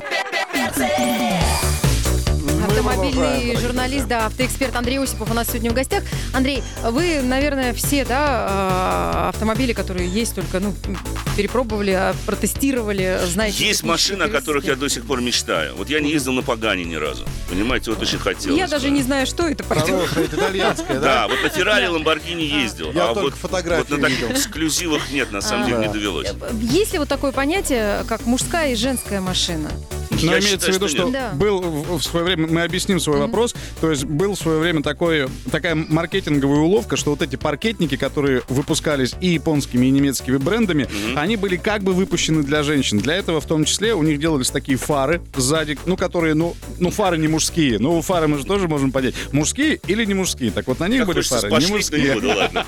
Автомобильный 2.84 3.56
журналист, 3.56 4.06
да, 4.08 4.26
автоэксперт 4.26 4.76
Андрей 4.76 4.98
Осипов 4.98 5.30
у 5.30 5.34
нас 5.34 5.48
сегодня 5.48 5.70
в 5.70 5.74
гостях. 5.74 6.04
Андрей, 6.34 6.62
вы, 6.82 7.20
наверное, 7.22 7.72
все, 7.72 8.04
да, 8.04 9.24
э, 9.24 9.28
автомобили, 9.30 9.72
которые 9.72 10.08
есть, 10.08 10.34
только, 10.34 10.60
ну, 10.60 10.74
перепробовали, 11.36 11.90
а, 11.92 12.14
протестировали, 12.26 13.18
знаете. 13.26 13.64
Есть 13.66 13.82
машины, 13.82 14.24
о 14.24 14.28
которых 14.28 14.64
я 14.66 14.76
до 14.76 14.88
сих 14.88 15.04
пор 15.06 15.20
мечтаю. 15.20 15.74
Вот 15.76 15.88
я 15.88 16.00
не 16.00 16.12
ездил 16.12 16.32
на 16.32 16.42
Пагане 16.42 16.84
ни 16.84 16.94
разу. 16.94 17.24
Понимаете, 17.48 17.90
вот 17.90 18.02
очень 18.02 18.18
хотелось. 18.18 18.58
Я 18.58 18.68
даже 18.68 18.90
не 18.90 19.02
знаю, 19.02 19.26
что 19.26 19.48
это. 19.48 19.64
Хорошая, 19.64 20.24
это 20.24 20.36
итальянская, 20.36 21.00
Да, 21.00 21.26
да? 21.26 21.28
вот 21.28 21.42
на 21.42 21.48
Феррари, 21.48 21.86
Ламборгини 21.86 22.42
ездил. 22.42 22.92
Я 22.92 23.10
а 23.10 23.14
только 23.14 23.30
вот, 23.30 23.34
фотографии 23.34 23.86
вот 23.88 23.98
на 23.98 24.02
таких 24.04 24.20
видел. 24.20 24.32
эксклюзивах 24.32 25.10
нет, 25.10 25.32
на 25.32 25.40
самом 25.40 25.64
А. 25.64 25.66
деле, 25.66 25.78
не 25.86 25.92
довелось. 25.92 26.28
Есть 26.60 26.92
ли 26.92 26.98
вот 26.98 27.08
такое 27.08 27.32
понятие, 27.32 28.04
как 28.08 28.26
мужская 28.26 28.72
и 28.72 28.74
женская 28.76 29.20
машина? 29.20 29.70
Но 30.22 30.32
Я 30.32 30.40
имеется 30.40 30.72
считаю, 30.72 30.72
в 30.72 30.76
виду, 30.76 30.88
что 30.88 31.02
что. 31.02 31.10
Да. 31.10 31.32
был 31.32 31.60
в, 31.60 31.98
в 31.98 32.02
свое 32.02 32.24
время, 32.24 32.46
мы 32.46 32.62
объясним 32.62 33.00
свой 33.00 33.18
вопрос, 33.18 33.54
то 33.80 33.90
есть 33.90 34.04
был 34.04 34.34
в 34.34 34.38
свое 34.38 34.58
время 34.58 34.82
такой, 34.82 35.28
такая 35.50 35.74
маркетинговая 35.74 36.58
уловка, 36.58 36.96
что 36.96 37.10
вот 37.10 37.22
эти 37.22 37.36
паркетники, 37.36 37.96
которые 37.96 38.42
выпускались 38.48 39.14
и 39.20 39.28
японскими, 39.28 39.86
и 39.86 39.90
немецкими 39.90 40.36
брендами, 40.36 40.88
они 41.16 41.36
были 41.36 41.56
как 41.56 41.82
бы 41.82 41.92
выпущены 41.92 42.42
для 42.42 42.62
женщин. 42.62 42.98
Для 42.98 43.14
этого 43.14 43.40
в 43.40 43.46
том 43.46 43.64
числе 43.64 43.94
у 43.94 44.02
них 44.02 44.18
делались 44.18 44.50
такие 44.50 44.78
фары 44.78 45.20
сзади, 45.36 45.78
ну, 45.86 45.96
которые, 45.96 46.34
ну, 46.34 46.56
ну 46.78 46.90
фары 46.90 47.18
не 47.18 47.28
мужские. 47.28 47.78
Ну, 47.78 48.00
фары 48.02 48.28
мы 48.28 48.38
же 48.38 48.44
тоже 48.44 48.68
можем 48.68 48.92
понять, 48.92 49.14
мужские 49.32 49.80
или 49.86 50.04
не 50.04 50.14
мужские. 50.14 50.50
Так 50.50 50.66
вот 50.66 50.80
на 50.80 50.88
них 50.88 51.00
Как 51.00 51.08
были 51.08 51.20
фары, 51.22 51.50
не 51.50 51.66
мужские. 51.66 52.20
да 52.20 52.34
ладно. 52.34 52.66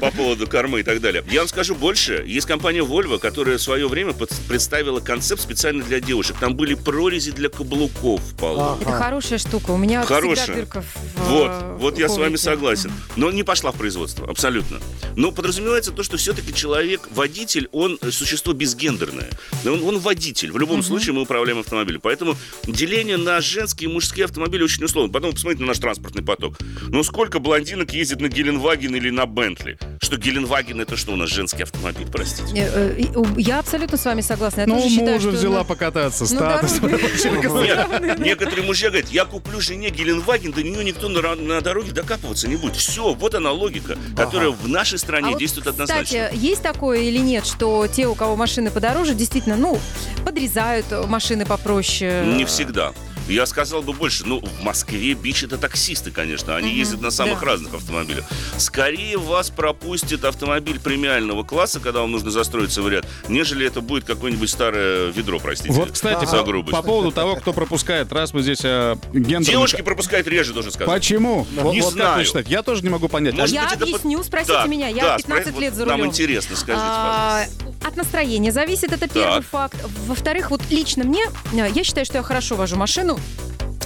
По 0.00 0.10
поводу 0.10 0.46
кормы 0.46 0.80
и 0.80 0.82
так 0.82 1.00
далее. 1.00 1.24
Я 1.30 1.40
вам 1.40 1.48
скажу 1.48 1.74
больше. 1.74 2.24
Есть 2.26 2.46
компания 2.46 2.80
Volvo, 2.80 3.18
которая 3.18 3.58
в 3.58 3.62
свое 3.62 3.88
время 3.88 4.12
представила 4.48 5.00
концепт 5.00 5.42
специально 5.42 5.82
для 5.82 6.00
девушек. 6.00 6.36
Там 6.40 6.54
были 6.54 6.74
прорези 6.80 7.30
для 7.32 7.48
каблуков 7.48 8.20
в 8.20 8.36
полу. 8.36 8.76
Это 8.80 8.90
хорошая 8.92 9.38
штука. 9.38 9.70
У 9.70 9.76
меня 9.76 10.02
Хорошая. 10.04 10.44
всегда 10.44 10.60
дырка 10.60 10.82
в 10.82 11.28
Вот, 11.28 11.52
вот 11.78 11.98
я 11.98 12.08
с 12.08 12.16
вами 12.16 12.36
согласен. 12.36 12.92
Но 13.16 13.30
не 13.30 13.42
пошла 13.42 13.72
в 13.72 13.76
производство, 13.76 14.28
абсолютно. 14.28 14.78
Но 15.16 15.32
подразумевается 15.32 15.92
то, 15.92 16.02
что 16.02 16.16
все-таки 16.16 16.54
человек, 16.54 17.08
водитель, 17.10 17.68
он 17.72 17.98
э, 18.00 18.10
существо 18.10 18.52
безгендерное. 18.52 19.28
Он, 19.64 19.82
он 19.82 19.98
водитель. 19.98 20.52
В 20.52 20.58
любом 20.58 20.82
случае 20.82 21.12
мы 21.14 21.22
управляем 21.22 21.58
автомобилем. 21.58 22.00
Поэтому 22.00 22.36
деление 22.66 23.16
на 23.16 23.40
женские 23.40 23.90
и 23.90 23.92
мужские 23.92 24.24
автомобили 24.26 24.62
очень 24.62 24.84
условно. 24.84 25.12
Потом 25.12 25.32
посмотрите 25.32 25.62
на 25.62 25.68
наш 25.68 25.78
транспортный 25.78 26.22
поток. 26.22 26.56
Ну 26.88 27.02
сколько 27.02 27.38
блондинок 27.38 27.92
ездит 27.92 28.20
на 28.20 28.28
Геленваген 28.28 28.94
или 28.94 29.10
на 29.10 29.26
Бентли? 29.26 29.78
Что 30.02 30.16
Геленваген 30.16 30.80
это 30.80 30.96
что 30.96 31.12
у 31.12 31.16
нас 31.16 31.28
женский 31.30 31.62
автомобиль, 31.64 32.06
простите? 32.10 32.52
Э, 32.56 32.94
э, 32.98 33.24
Я 33.36 33.58
абсолютно 33.58 33.96
с 33.98 34.04
вами 34.04 34.20
согласна. 34.20 34.60
Я 34.62 34.66
Ну, 34.66 34.76
тоже 34.76 34.88
считаю, 34.88 35.12
мужа 35.14 35.28
что 35.28 35.38
взяла 35.38 35.58
на- 35.58 35.64
покататься, 35.64 36.24
дороге. 36.38 36.60
Нет, 36.70 38.18
некоторые 38.18 38.66
мужья 38.66 38.90
говорят, 38.90 39.10
я 39.10 39.24
куплю 39.24 39.60
жене 39.60 39.90
Геленваген, 39.90 40.52
до 40.52 40.62
нее 40.62 40.84
никто 40.84 41.08
на, 41.08 41.34
на 41.34 41.60
дороге 41.60 41.92
докапываться 41.92 42.48
не 42.48 42.56
будет. 42.56 42.76
Все, 42.76 43.14
вот 43.14 43.34
она 43.34 43.52
логика, 43.52 43.96
которая 44.16 44.50
в 44.50 44.68
нашей 44.68 44.98
стране 44.98 45.28
А 45.28 45.30
вот, 45.30 45.38
действует 45.38 45.66
однозначно. 45.66 46.04
Кстати, 46.04 46.36
есть 46.36 46.62
такое 46.62 47.00
или 47.00 47.18
нет, 47.18 47.46
что 47.46 47.86
те, 47.86 48.06
у 48.06 48.14
кого 48.14 48.36
машины 48.36 48.70
подороже, 48.70 49.14
действительно, 49.14 49.56
ну, 49.56 49.78
подрезают 50.24 50.86
машины 51.06 51.46
попроще? 51.46 52.24
Не 52.26 52.44
всегда. 52.44 52.92
Я 53.30 53.46
сказал 53.46 53.82
бы 53.82 53.92
больше. 53.92 54.24
Ну, 54.26 54.40
в 54.40 54.62
Москве 54.62 55.14
бич 55.14 55.44
это 55.44 55.56
таксисты, 55.56 56.10
конечно. 56.10 56.56
Они 56.56 56.68
Мгм, 56.70 56.76
ездят 56.78 57.00
на 57.00 57.10
самых 57.10 57.40
да. 57.40 57.46
разных 57.46 57.72
автомобилях. 57.74 58.24
Скорее 58.58 59.16
вас 59.18 59.50
пропустит 59.50 60.24
автомобиль 60.24 60.80
премиального 60.80 61.44
класса, 61.44 61.80
когда 61.80 62.00
вам 62.00 62.10
нужно 62.12 62.30
застроиться 62.30 62.82
в 62.82 62.88
ряд, 62.88 63.06
нежели 63.28 63.66
это 63.66 63.80
будет 63.80 64.04
какое-нибудь 64.04 64.50
старое 64.50 65.10
ведро, 65.10 65.38
простите. 65.38 65.72
Вот, 65.72 65.92
кстати, 65.92 66.24
за 66.24 66.38
по, 66.38 66.44
грубость. 66.44 66.76
по 66.76 66.82
поводу 66.82 67.12
того, 67.12 67.36
кто 67.36 67.52
пропускает, 67.52 68.12
раз 68.12 68.34
мы 68.34 68.42
здесь 68.42 68.60
э, 68.64 68.96
гендерный- 69.12 69.44
Девушки 69.44 69.82
пропускают 69.82 70.26
реже, 70.26 70.52
должен 70.52 70.72
сказать. 70.72 70.92
Почему? 70.92 71.46
Вот, 71.56 71.72
Не 71.72 71.80
вот 71.82 71.90
как 71.90 71.94
знаю. 71.94 72.18
вы 72.18 72.24
считаете? 72.24 72.50
Я 72.50 72.62
тоже 72.62 72.82
не 72.82 72.88
могу 72.88 73.08
понять. 73.08 73.34
Может 73.34 73.54
Я 73.54 73.64
быть, 73.64 73.72
это 73.74 73.84
объясню, 73.84 74.18
под- 74.18 74.26
спросите 74.26 74.52
Да, 74.54 74.66
меня. 74.66 74.88
Я 74.88 75.02
да, 75.04 75.16
15 75.18 75.54
спро- 75.54 75.60
лет 75.60 75.74
за 75.74 75.86
Нам 75.86 75.98
рулем. 76.00 76.10
интересно, 76.10 76.56
скажите, 76.56 76.84
А, 76.84 77.44
пожалуйста. 77.46 77.69
От 77.82 77.96
настроения 77.96 78.52
зависит, 78.52 78.92
это 78.92 79.08
первый 79.08 79.40
Так. 79.40 79.44
факт. 79.44 79.76
Во-вторых, 80.06 80.50
вот 80.50 80.62
лично 80.70 81.04
мне, 81.04 81.24
э, 81.52 81.68
я 81.74 81.84
считаю, 81.84 82.04
что 82.04 82.18
я 82.18 82.22
хорошо 82.22 82.56
вожу 82.56 82.76
машину. 82.76 83.18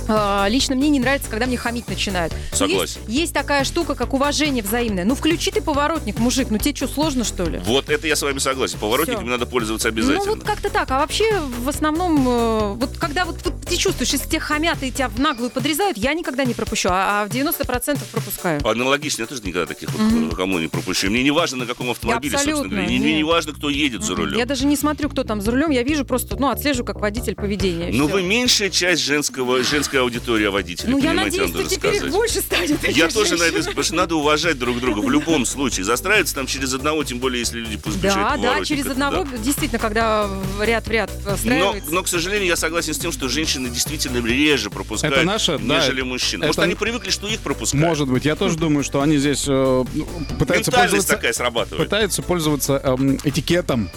А, 0.09 0.47
Лично 0.49 0.75
мне 0.75 0.89
не 0.89 1.01
нравится, 1.01 1.31
когда 1.31 1.47
мне 1.47 1.57
хамить 1.57 1.89
начинают. 1.89 2.33
Согласен. 2.53 3.01
Есть, 3.07 3.21
есть 3.21 3.35
такая 3.35 3.65
штука, 3.65 3.95
как 3.95 4.13
уважение 4.13 4.63
взаимное. 4.63 5.05
Ну, 5.05 5.15
включи 5.15 5.51
ты 5.51 5.61
поворотник, 5.61 6.19
мужик, 6.19 6.49
ну 6.51 6.59
тебе 6.59 6.75
что, 6.75 6.89
сложно, 6.89 7.25
что 7.25 7.45
ли? 7.45 7.61
Вот 7.65 7.89
это 7.89 8.07
я 8.07 8.17
с 8.17 8.23
вами 8.23 8.39
согласен. 8.39 8.79
Поворотниками 8.79 9.25
Всё. 9.25 9.33
надо 9.33 9.47
пользоваться 9.47 9.89
обязательно. 9.89 10.25
Ну, 10.25 10.35
вот 10.35 10.45
как-то 10.45 10.71
так. 10.71 10.91
А 10.91 10.99
вообще, 10.99 11.41
в 11.41 11.69
основном, 11.69 12.27
э, 12.27 12.73
вот 12.75 12.99
когда 12.99 13.25
вот, 13.25 13.37
вот 13.45 13.55
ты 13.63 13.77
чувствуешь, 13.77 14.11
если 14.11 14.29
тебя 14.29 14.41
хамят 14.41 14.83
и 14.83 14.91
тебя 14.93 15.09
в 15.09 15.19
наглую 15.19 15.51
подрезают, 15.51 15.97
я 15.97 16.15
никогда 16.15 16.45
не 16.45 16.55
пропущу, 16.55 16.89
а, 16.91 17.23
а 17.23 17.27
в 17.27 17.31
90% 17.31 17.99
пропускаю. 18.11 18.67
Аналогично, 18.67 19.23
я 19.23 19.27
тоже 19.27 19.43
никогда 19.43 19.67
таких 19.67 19.91
вот 19.91 20.33
э, 20.33 20.37
кому 20.37 20.59
не 20.59 20.69
пропущу. 20.69 21.11
Мне 21.11 21.23
не 21.23 21.31
важно, 21.31 21.59
на 21.59 21.67
каком 21.67 21.91
автомобиле, 21.91 22.33
собственно 22.33 22.59
Абсолютно, 22.59 22.79
говоря. 22.79 22.95
И 22.95 22.99
Мне 22.99 23.17
не 23.17 23.25
важно, 23.25 23.53
кто 23.53 23.71
едет 23.71 24.03
за 24.03 24.15
рулем. 24.15 24.39
Я 24.39 24.47
даже 24.47 24.67
не 24.67 24.77
смотрю, 24.77 25.09
кто 25.09 25.25
там 25.25 25.41
за 25.41 25.51
рулем, 25.51 25.71
я 25.71 25.83
вижу 25.83 26.05
просто, 26.05 26.37
ну, 26.39 26.49
отслежу 26.49 26.85
как 26.85 27.01
водитель 27.01 27.35
поведения. 27.35 27.91
Ну, 27.93 28.07
всё. 28.07 28.17
вы 28.17 28.23
меньшая 28.23 28.71
часть 28.71 29.03
женского, 29.03 29.63
женской 29.63 29.94
аудитории 30.01 30.47
водителей, 30.47 30.93
Ну, 30.93 30.99
я 30.99 31.13
надеюсь, 31.13 31.51
что 31.51 31.63
теперь 31.65 31.93
их 31.93 31.97
сказать. 31.99 32.13
больше 32.13 32.41
станет. 32.41 32.89
Я 32.89 33.09
тоже 33.09 33.33
на 33.33 33.39
женщин. 33.39 33.57
это, 33.61 33.69
потому 33.69 33.83
что 33.85 33.95
надо 33.95 34.15
уважать 34.17 34.59
друг 34.59 34.81
друга 34.81 35.01
в 35.01 35.11
любом 35.11 35.45
случае. 35.47 35.85
Застраиваться 35.85 36.35
там 36.35 36.47
через 36.47 36.73
одного, 36.75 37.05
тем 37.05 37.19
более, 37.19 37.41
если 37.41 37.59
люди 37.61 37.77
пусть 37.77 38.01
Да, 38.01 38.37
да, 38.37 38.65
через 38.65 38.87
одного, 38.87 39.27
действительно, 39.43 39.79
когда 39.79 40.27
в 40.27 40.63
ряд 40.63 40.87
в 40.87 40.91
ряд 40.91 41.11
Но, 41.25 41.37
встраивается. 41.37 41.91
но, 41.93 42.03
к 42.03 42.09
сожалению, 42.09 42.49
я 42.49 42.57
согласен 42.57 42.95
с 42.95 42.99
тем, 42.99 43.13
что 43.13 43.29
женщины 43.29 43.69
действительно 43.69 44.25
реже 44.27 44.71
пропускают, 44.71 45.17
Это 45.17 45.27
наше, 45.27 45.59
да, 45.59 45.79
нежели 45.81 46.03
мужчины. 46.03 46.41
это- 46.45 46.49
Может, 46.49 46.59
они 46.61 46.75
привыкли, 46.75 47.11
что 47.11 47.27
их 47.29 47.41
пропускают. 47.41 47.87
Может 47.87 48.09
быть, 48.09 48.25
я 48.25 48.37
тоже 48.37 48.57
думаю, 48.57 48.85
что 48.85 49.01
они 49.01 49.17
здесь 49.19 49.45
э, 49.49 49.85
ну, 49.95 50.07
пытаются 50.39 50.71
пользоваться, 50.73 51.09
такая 51.15 51.33
срабатывает. 51.33 51.89
пытаются 51.89 52.23
пользоваться 52.23 52.81
эм, 52.85 53.19
этикетом. 53.25 53.91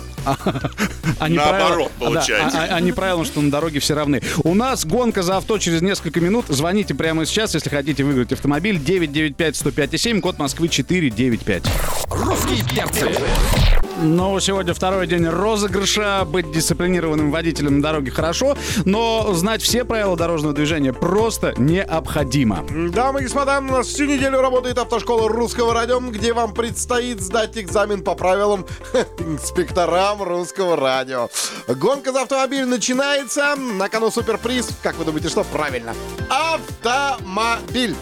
А 1.19 1.29
Наоборот, 1.29 1.89
правилом- 1.89 1.91
да, 1.99 2.05
получается. 2.05 2.57
а- 2.59 2.63
а- 2.65 2.75
а 2.75 2.79
не 2.81 2.91
правилом, 2.91 3.25
что 3.25 3.41
на 3.41 3.49
дороге 3.49 3.79
все 3.79 3.93
равны. 3.95 4.21
У 4.43 4.53
нас 4.53 4.85
гонка 4.85 5.23
за 5.23 5.37
авто 5.37 5.57
через 5.57 5.81
несколько 5.87 6.19
минут. 6.19 6.45
Звоните 6.49 6.93
прямо 6.93 7.25
сейчас, 7.25 7.53
если 7.55 7.69
хотите 7.69 8.03
выиграть 8.03 8.31
автомобиль. 8.33 8.77
995-105-7, 8.77 10.19
код 10.21 10.37
Москвы 10.37 10.67
495. 10.67 11.63
Русские 12.09 12.63
перцы. 12.63 13.86
Но 13.99 14.39
сегодня 14.39 14.73
второй 14.73 15.07
день 15.07 15.27
розыгрыша. 15.27 16.23
Быть 16.25 16.51
дисциплинированным 16.51 17.31
водителем 17.31 17.77
на 17.77 17.83
дороге 17.83 18.11
хорошо, 18.11 18.55
но 18.85 19.33
знать 19.33 19.61
все 19.61 19.85
правила 19.85 20.15
дорожного 20.15 20.53
движения 20.53 20.93
просто 20.93 21.53
необходимо. 21.57 22.63
Дамы 22.91 23.21
и 23.21 23.23
господа, 23.23 23.57
у 23.57 23.61
нас 23.63 23.87
всю 23.87 24.05
неделю 24.05 24.41
работает 24.41 24.77
автошкола 24.77 25.27
русского 25.27 25.73
радио, 25.73 25.99
где 25.99 26.33
вам 26.33 26.53
предстоит 26.53 27.21
сдать 27.21 27.57
экзамен 27.57 28.03
по 28.03 28.13
правилам 28.13 28.65
инспекторам 29.19 30.21
русского 30.21 30.75
радио. 30.75 31.29
Гонка 31.67 32.11
за 32.11 32.21
автомобиль 32.21 32.65
начинается. 32.65 33.55
На 33.55 33.89
кону 33.89 34.11
суперприз. 34.11 34.69
Как 34.83 34.95
вы 34.97 35.05
думаете, 35.05 35.29
что 35.29 35.43
правильно? 35.43 35.95
Автомобиль. 36.29 37.95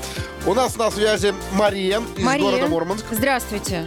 У 0.46 0.54
нас 0.54 0.76
на 0.76 0.92
связи 0.92 1.34
Мария 1.54 2.02
из 2.18 2.24
Мария, 2.24 2.46
города 2.46 2.68
Мурманск. 2.68 3.06
здравствуйте. 3.12 3.86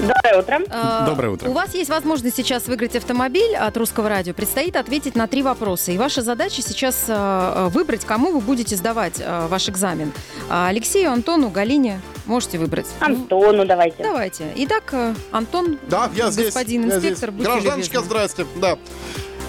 Доброе 0.00 0.38
утро. 0.38 0.60
Э, 0.70 1.06
Доброе 1.06 1.28
утро. 1.30 1.48
У 1.48 1.52
вас 1.52 1.72
есть 1.74 1.88
возможность 1.88 2.36
сейчас 2.36 2.66
выиграть 2.66 2.96
автомобиль 2.96 3.54
от 3.54 3.76
Русского 3.76 4.08
радио. 4.08 4.34
Предстоит 4.34 4.76
ответить 4.76 5.14
на 5.14 5.26
три 5.28 5.42
вопроса. 5.42 5.92
И 5.92 5.98
ваша 5.98 6.22
задача 6.22 6.62
сейчас 6.62 7.04
э, 7.08 7.68
выбрать, 7.72 8.04
кому 8.04 8.32
вы 8.32 8.40
будете 8.40 8.76
сдавать 8.76 9.22
ваш 9.48 9.68
экзамен. 9.68 10.12
А 10.50 10.68
Алексею, 10.68 11.12
Антону, 11.12 11.48
Галине 11.48 12.00
можете 12.26 12.58
выбрать. 12.58 12.86
Ну, 13.00 13.06
Антону 13.06 13.64
давайте. 13.64 14.02
Давайте. 14.02 14.52
Итак, 14.56 14.82
э, 14.92 15.14
Антон, 15.30 15.78
Да, 15.88 16.10
я 16.14 16.30
здесь. 16.30 16.46
господин 16.46 16.88
я 16.88 16.96
инспектор, 16.96 17.30
здесь. 17.30 17.38
будьте 17.46 17.50
Гражданочка, 17.50 17.94
любезны. 17.98 18.08
здрасте. 18.08 18.46
Да. 18.56 18.78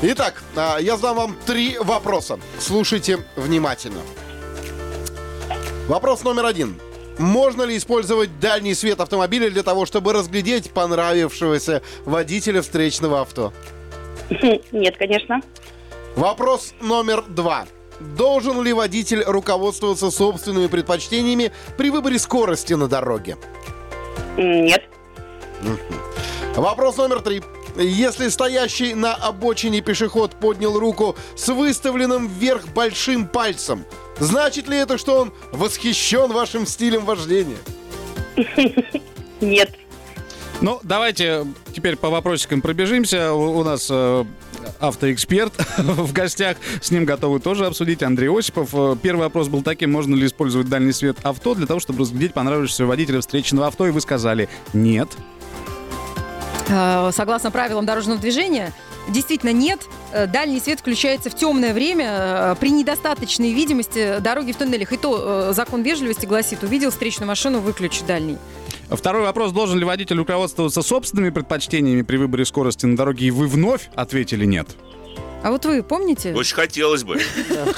Итак, 0.03 0.43
а, 0.55 0.77
я 0.77 0.95
задам 0.97 1.15
вам 1.15 1.35
три 1.45 1.77
вопроса. 1.79 2.37
Слушайте 2.59 3.19
внимательно. 3.35 3.99
Вопрос 5.87 6.23
номер 6.23 6.45
один. 6.45 6.79
Можно 7.17 7.63
ли 7.63 7.77
использовать 7.77 8.39
дальний 8.39 8.74
свет 8.74 9.00
автомобиля 9.00 9.50
для 9.50 9.63
того, 9.63 9.86
чтобы 9.86 10.13
разглядеть 10.13 10.72
понравившегося 10.72 11.81
водителя 12.05 12.62
встречного 12.62 13.22
авто? 13.22 13.53
Нет, 14.72 14.98
конечно. 14.98 15.41
Вопрос 16.15 16.74
номер 16.81 17.24
два. 17.24 17.65
Должен 18.00 18.62
ли 18.62 18.74
водитель 18.74 19.24
руководствоваться 19.24 20.12
собственными 20.12 20.67
предпочтениями 20.67 21.51
при 21.77 21.89
выборе 21.89 22.19
скорости 22.19 22.74
на 22.74 22.88
дороге? 22.88 23.38
Нет. 24.38 24.84
Вопрос 26.55 26.98
номер 26.98 27.22
три. 27.22 27.41
Если 27.77 28.29
стоящий 28.29 28.94
на 28.94 29.13
обочине 29.13 29.82
пешеход 29.82 30.36
поднял 30.39 30.79
руку 30.79 31.15
с 31.36 31.48
выставленным 31.50 32.27
вверх 32.27 32.67
большим 32.70 33.27
пальцем, 33.27 33.86
значит 34.20 34.67
ли 34.67 34.77
это, 34.77 34.98
что 34.98 35.22
он 35.22 35.34
восхищен 35.51 36.32
вашим 36.32 36.65
стилем 36.65 37.05
вождения? 37.05 37.58
Нет. 39.41 39.72
Ну, 40.62 40.79
давайте 40.84 41.46
теперь 41.74 41.98
по 41.98 42.10
вопросикам 42.10 42.62
пробежимся. 42.62 43.34
У, 43.34 43.60
у 43.60 43.63
нас 43.63 43.88
э, 43.91 44.25
автоэксперт 44.79 45.53
в 45.77 46.13
гостях. 46.13 46.58
С 46.82 46.91
ним 46.91 47.03
готовы 47.05 47.39
тоже 47.39 47.65
обсудить. 47.65 48.03
Андрей 48.03 48.29
Осипов. 48.29 48.70
Э, 48.74 48.96
Первый 49.01 49.24
вопрос 49.24 49.50
был 49.50 49.63
таким, 49.63 49.91
можно 49.91 50.15
ли 50.15 50.25
использовать 50.25 50.70
дальний 50.70 50.94
свет 50.94 51.17
авто 51.24 51.55
для 51.55 51.65
того, 51.65 51.79
чтобы 51.79 52.00
разглядеть 52.00 52.34
понравившегося 52.34 52.86
водителя 52.86 53.20
встречного 53.20 53.67
авто, 53.67 53.86
и 53.86 53.91
вы 53.91 54.00
сказали 54.00 54.48
нет. 54.74 55.10
Э, 56.67 57.12
согласно 57.13 57.51
правилам 57.51 57.86
дорожного 57.86 58.19
движения, 58.19 58.74
действительно 59.10 59.53
нет. 59.53 59.81
Э, 60.12 60.27
Дальний 60.27 60.60
свет 60.60 60.79
включается 60.79 61.29
в 61.29 61.36
темное 61.36 61.74
время 61.74 62.07
э, 62.10 62.55
при 62.60 62.72
недостаточной 62.72 63.53
видимости 63.53 64.17
дороги 64.19 64.51
в 64.51 64.57
туннелях. 64.57 64.91
И 64.91 64.98
то 64.98 65.53
закон 65.53 65.84
вежливости 65.84 66.25
гласит, 66.25 66.63
увидел 66.63 66.91
встречную 66.91 67.27
машину, 67.27 67.60
выключи 67.60 68.03
дальний. 68.05 68.38
Второй 68.89 69.24
вопрос, 69.24 69.51
должен 69.51 69.79
ли 69.79 69.86
водитель 69.86 70.17
руководствоваться 70.17 70.81
собственными 70.81 71.31
предпочтениями 71.31 72.03
при 72.03 72.17
выборе 72.17 72.45
скорости 72.45 72.86
на 72.86 72.95
дороге, 72.95 73.27
и 73.27 73.31
вы 73.31 73.48
вновь 73.48 73.89
ответили 73.95 74.45
нет. 74.45 74.67
А 75.44 75.51
вот 75.51 75.65
вы 75.65 75.84
помните? 75.84 76.34
Очень 76.34 76.56
хотелось 76.56 77.04
бы. 77.04 77.22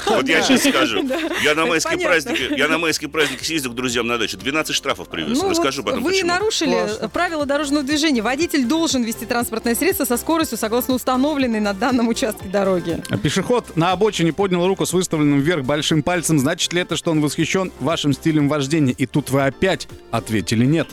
Вот 0.06 0.26
я 0.28 0.42
сейчас 0.42 0.62
скажу. 0.64 1.06
Я 1.42 1.54
на 1.54 1.66
майские 1.66 1.98
праздники, 1.98 2.58
я 2.58 2.68
на 2.68 2.78
майские 2.78 3.10
праздники 3.10 3.44
съездил 3.44 3.72
к 3.72 3.74
друзьям 3.74 4.06
на 4.06 4.18
дачу. 4.18 4.36
12 4.38 4.74
штрафов 4.74 5.08
привез. 5.08 5.38
Ну 5.38 5.50
Расскажу 5.50 5.82
потом, 5.82 6.02
вы 6.02 6.22
нарушили 6.22 6.72
Классно. 6.72 7.08
правила 7.08 7.46
дорожного 7.46 7.82
движения. 7.84 8.22
Водитель 8.22 8.64
должен 8.64 9.02
вести 9.02 9.26
транспортное 9.26 9.74
средство 9.74 10.04
со 10.04 10.16
скоростью, 10.16 10.58
согласно 10.58 10.94
установленной 10.94 11.60
на 11.60 11.74
данном 11.74 12.08
участке 12.08 12.48
дороги. 12.48 13.02
А 13.10 13.16
Пешеход 13.18 13.76
на 13.76 13.92
обочине 13.92 14.32
поднял 14.32 14.66
руку 14.66 14.86
с 14.86 14.92
выставленным 14.92 15.40
вверх 15.40 15.64
большим 15.64 16.02
пальцем. 16.02 16.38
Значит 16.38 16.72
ли 16.72 16.80
это, 16.80 16.96
что 16.96 17.10
он 17.10 17.20
восхищен 17.20 17.72
вашим 17.80 18.12
стилем 18.12 18.48
вождения? 18.48 18.94
И 18.96 19.06
тут 19.06 19.30
вы 19.30 19.44
опять 19.44 19.88
ответили 20.10 20.64
нет. 20.64 20.88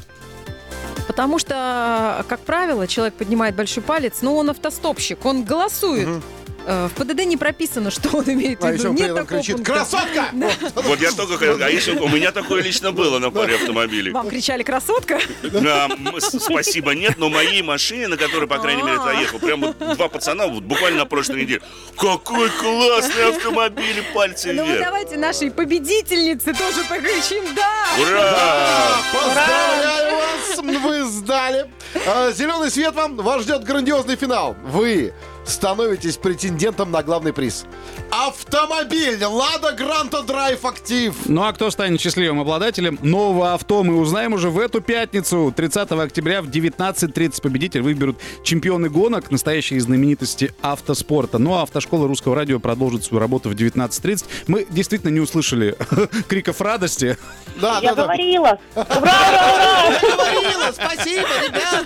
Потому 1.08 1.40
что, 1.40 2.26
как 2.28 2.40
правило, 2.42 2.88
человек 2.88 3.14
поднимает 3.14 3.56
большой 3.56 3.84
палец, 3.84 4.18
но 4.22 4.36
он 4.36 4.50
автостопщик, 4.50 5.24
он 5.26 5.44
голосует. 5.44 6.08
Э, 6.08 6.22
В 6.66 6.90
ПДД 6.96 7.26
не 7.26 7.38
прописано, 7.38 7.92
что 7.92 8.10
он 8.18 8.24
имеет 8.28 8.60
в 8.60 8.66
А 8.66 8.72
виду. 8.72 8.92
Нет 8.94 9.10
такого 9.16 9.26
кричит 9.26 9.56
пункта. 9.58 9.74
«Красотка!» 9.74 10.26
Вот 10.84 11.00
я 11.00 11.12
только 11.12 11.38
хотел, 11.38 11.62
а 11.62 11.70
если 11.70 11.92
у 11.92 12.08
меня 12.10 12.32
такое 12.32 12.62
лично 12.64 12.92
было 12.92 13.20
на 13.20 13.30
паре 13.32 13.56
автомобилей. 13.56 14.12
Вам 14.12 14.30
кричали 14.30 14.64
«красотка»? 14.64 15.20
Да, 15.44 15.90
спасибо, 16.20 16.96
нет, 16.96 17.18
но 17.18 17.30
моей 17.30 17.62
машине, 17.62 18.08
на 18.08 18.18
которой, 18.18 18.48
по 18.48 18.58
крайней 18.60 18.82
мере, 18.84 18.98
я 19.06 19.20
ехал, 19.20 19.40
прям 19.40 19.62
вот 19.62 19.78
два 19.96 20.08
пацана 20.08 20.48
вот 20.48 20.64
буквально 20.64 21.00
на 21.00 21.06
прошлой 21.06 21.42
неделе. 21.44 21.62
Какой 21.98 22.50
классный 22.50 23.30
автомобиль, 23.30 24.04
пальцы 24.14 24.54
Ну 24.54 24.66
вверх. 24.66 24.80
давайте 24.86 25.18
нашей 25.18 25.52
победительнице 25.52 26.54
тоже 26.54 26.84
покричим 26.90 27.44
«да». 27.56 27.70
Ура! 28.00 28.98
Поздравляю 29.14 30.16
вас! 30.16 30.82
Вы 30.82 31.04
сдали. 31.06 31.70
А, 32.08 32.32
Зеленый 32.32 32.70
свет 32.70 32.94
вам. 32.96 33.16
Вас 33.18 33.44
ждет 33.44 33.64
грандиозный 33.64 34.16
финал. 34.16 34.56
Вы 34.64 35.14
становитесь 35.46 36.18
претендентом 36.18 36.92
на 36.92 37.04
главный 37.04 37.32
приз. 37.32 37.66
Автомобиль 38.10 39.24
Лада 39.24 39.74
Гранта 39.74 40.24
Драйв 40.24 40.66
Актив. 40.66 41.14
Ну 41.25 41.44
а 41.44 41.54
кто 41.54 41.70
станет 41.70 42.02
счастливым 42.02 42.40
обладателем 42.42 42.98
нового 43.04 43.54
авто, 43.54 43.84
мы 43.84 44.00
узнаем 44.00 44.34
уже 44.34 44.50
в 44.50 44.58
эту 44.58 44.82
пятницу. 44.82 45.54
30 45.56 45.92
октября 45.92 46.42
в 46.42 46.48
19.30 46.48 47.42
победитель 47.42 47.82
выберут 47.82 48.18
чемпионы 48.44 48.90
гонок, 48.90 49.30
настоящие 49.30 49.80
знаменитости 49.82 50.52
автоспорта. 50.64 51.38
Ну 51.38 51.54
а 51.54 51.62
автошкола 51.62 52.08
русского 52.08 52.36
радио 52.36 52.60
продолжит 52.60 53.04
свою 53.04 53.20
работу 53.22 53.50
в 53.50 53.54
19.30. 53.54 54.25
Мы 54.48 54.66
действительно 54.70 55.12
не 55.12 55.20
услышали 55.20 55.78
криков 56.28 56.60
радости. 56.60 57.18
Да, 57.62 57.80
Я 57.82 57.90
да, 57.90 57.96
да. 57.96 58.04
говорила. 58.04 58.60
Ура, 58.75 58.86
ура, 58.98 59.54
ура! 59.54 60.00
Говорила, 60.02 60.72
спасибо, 60.74 61.28
ребята. 61.48 61.85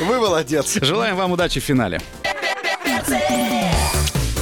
Вы 0.00 0.20
молодец. 0.20 0.78
Желаем 0.80 1.16
вам 1.16 1.32
удачи 1.32 1.60
в 1.60 1.64
финале. 1.64 2.00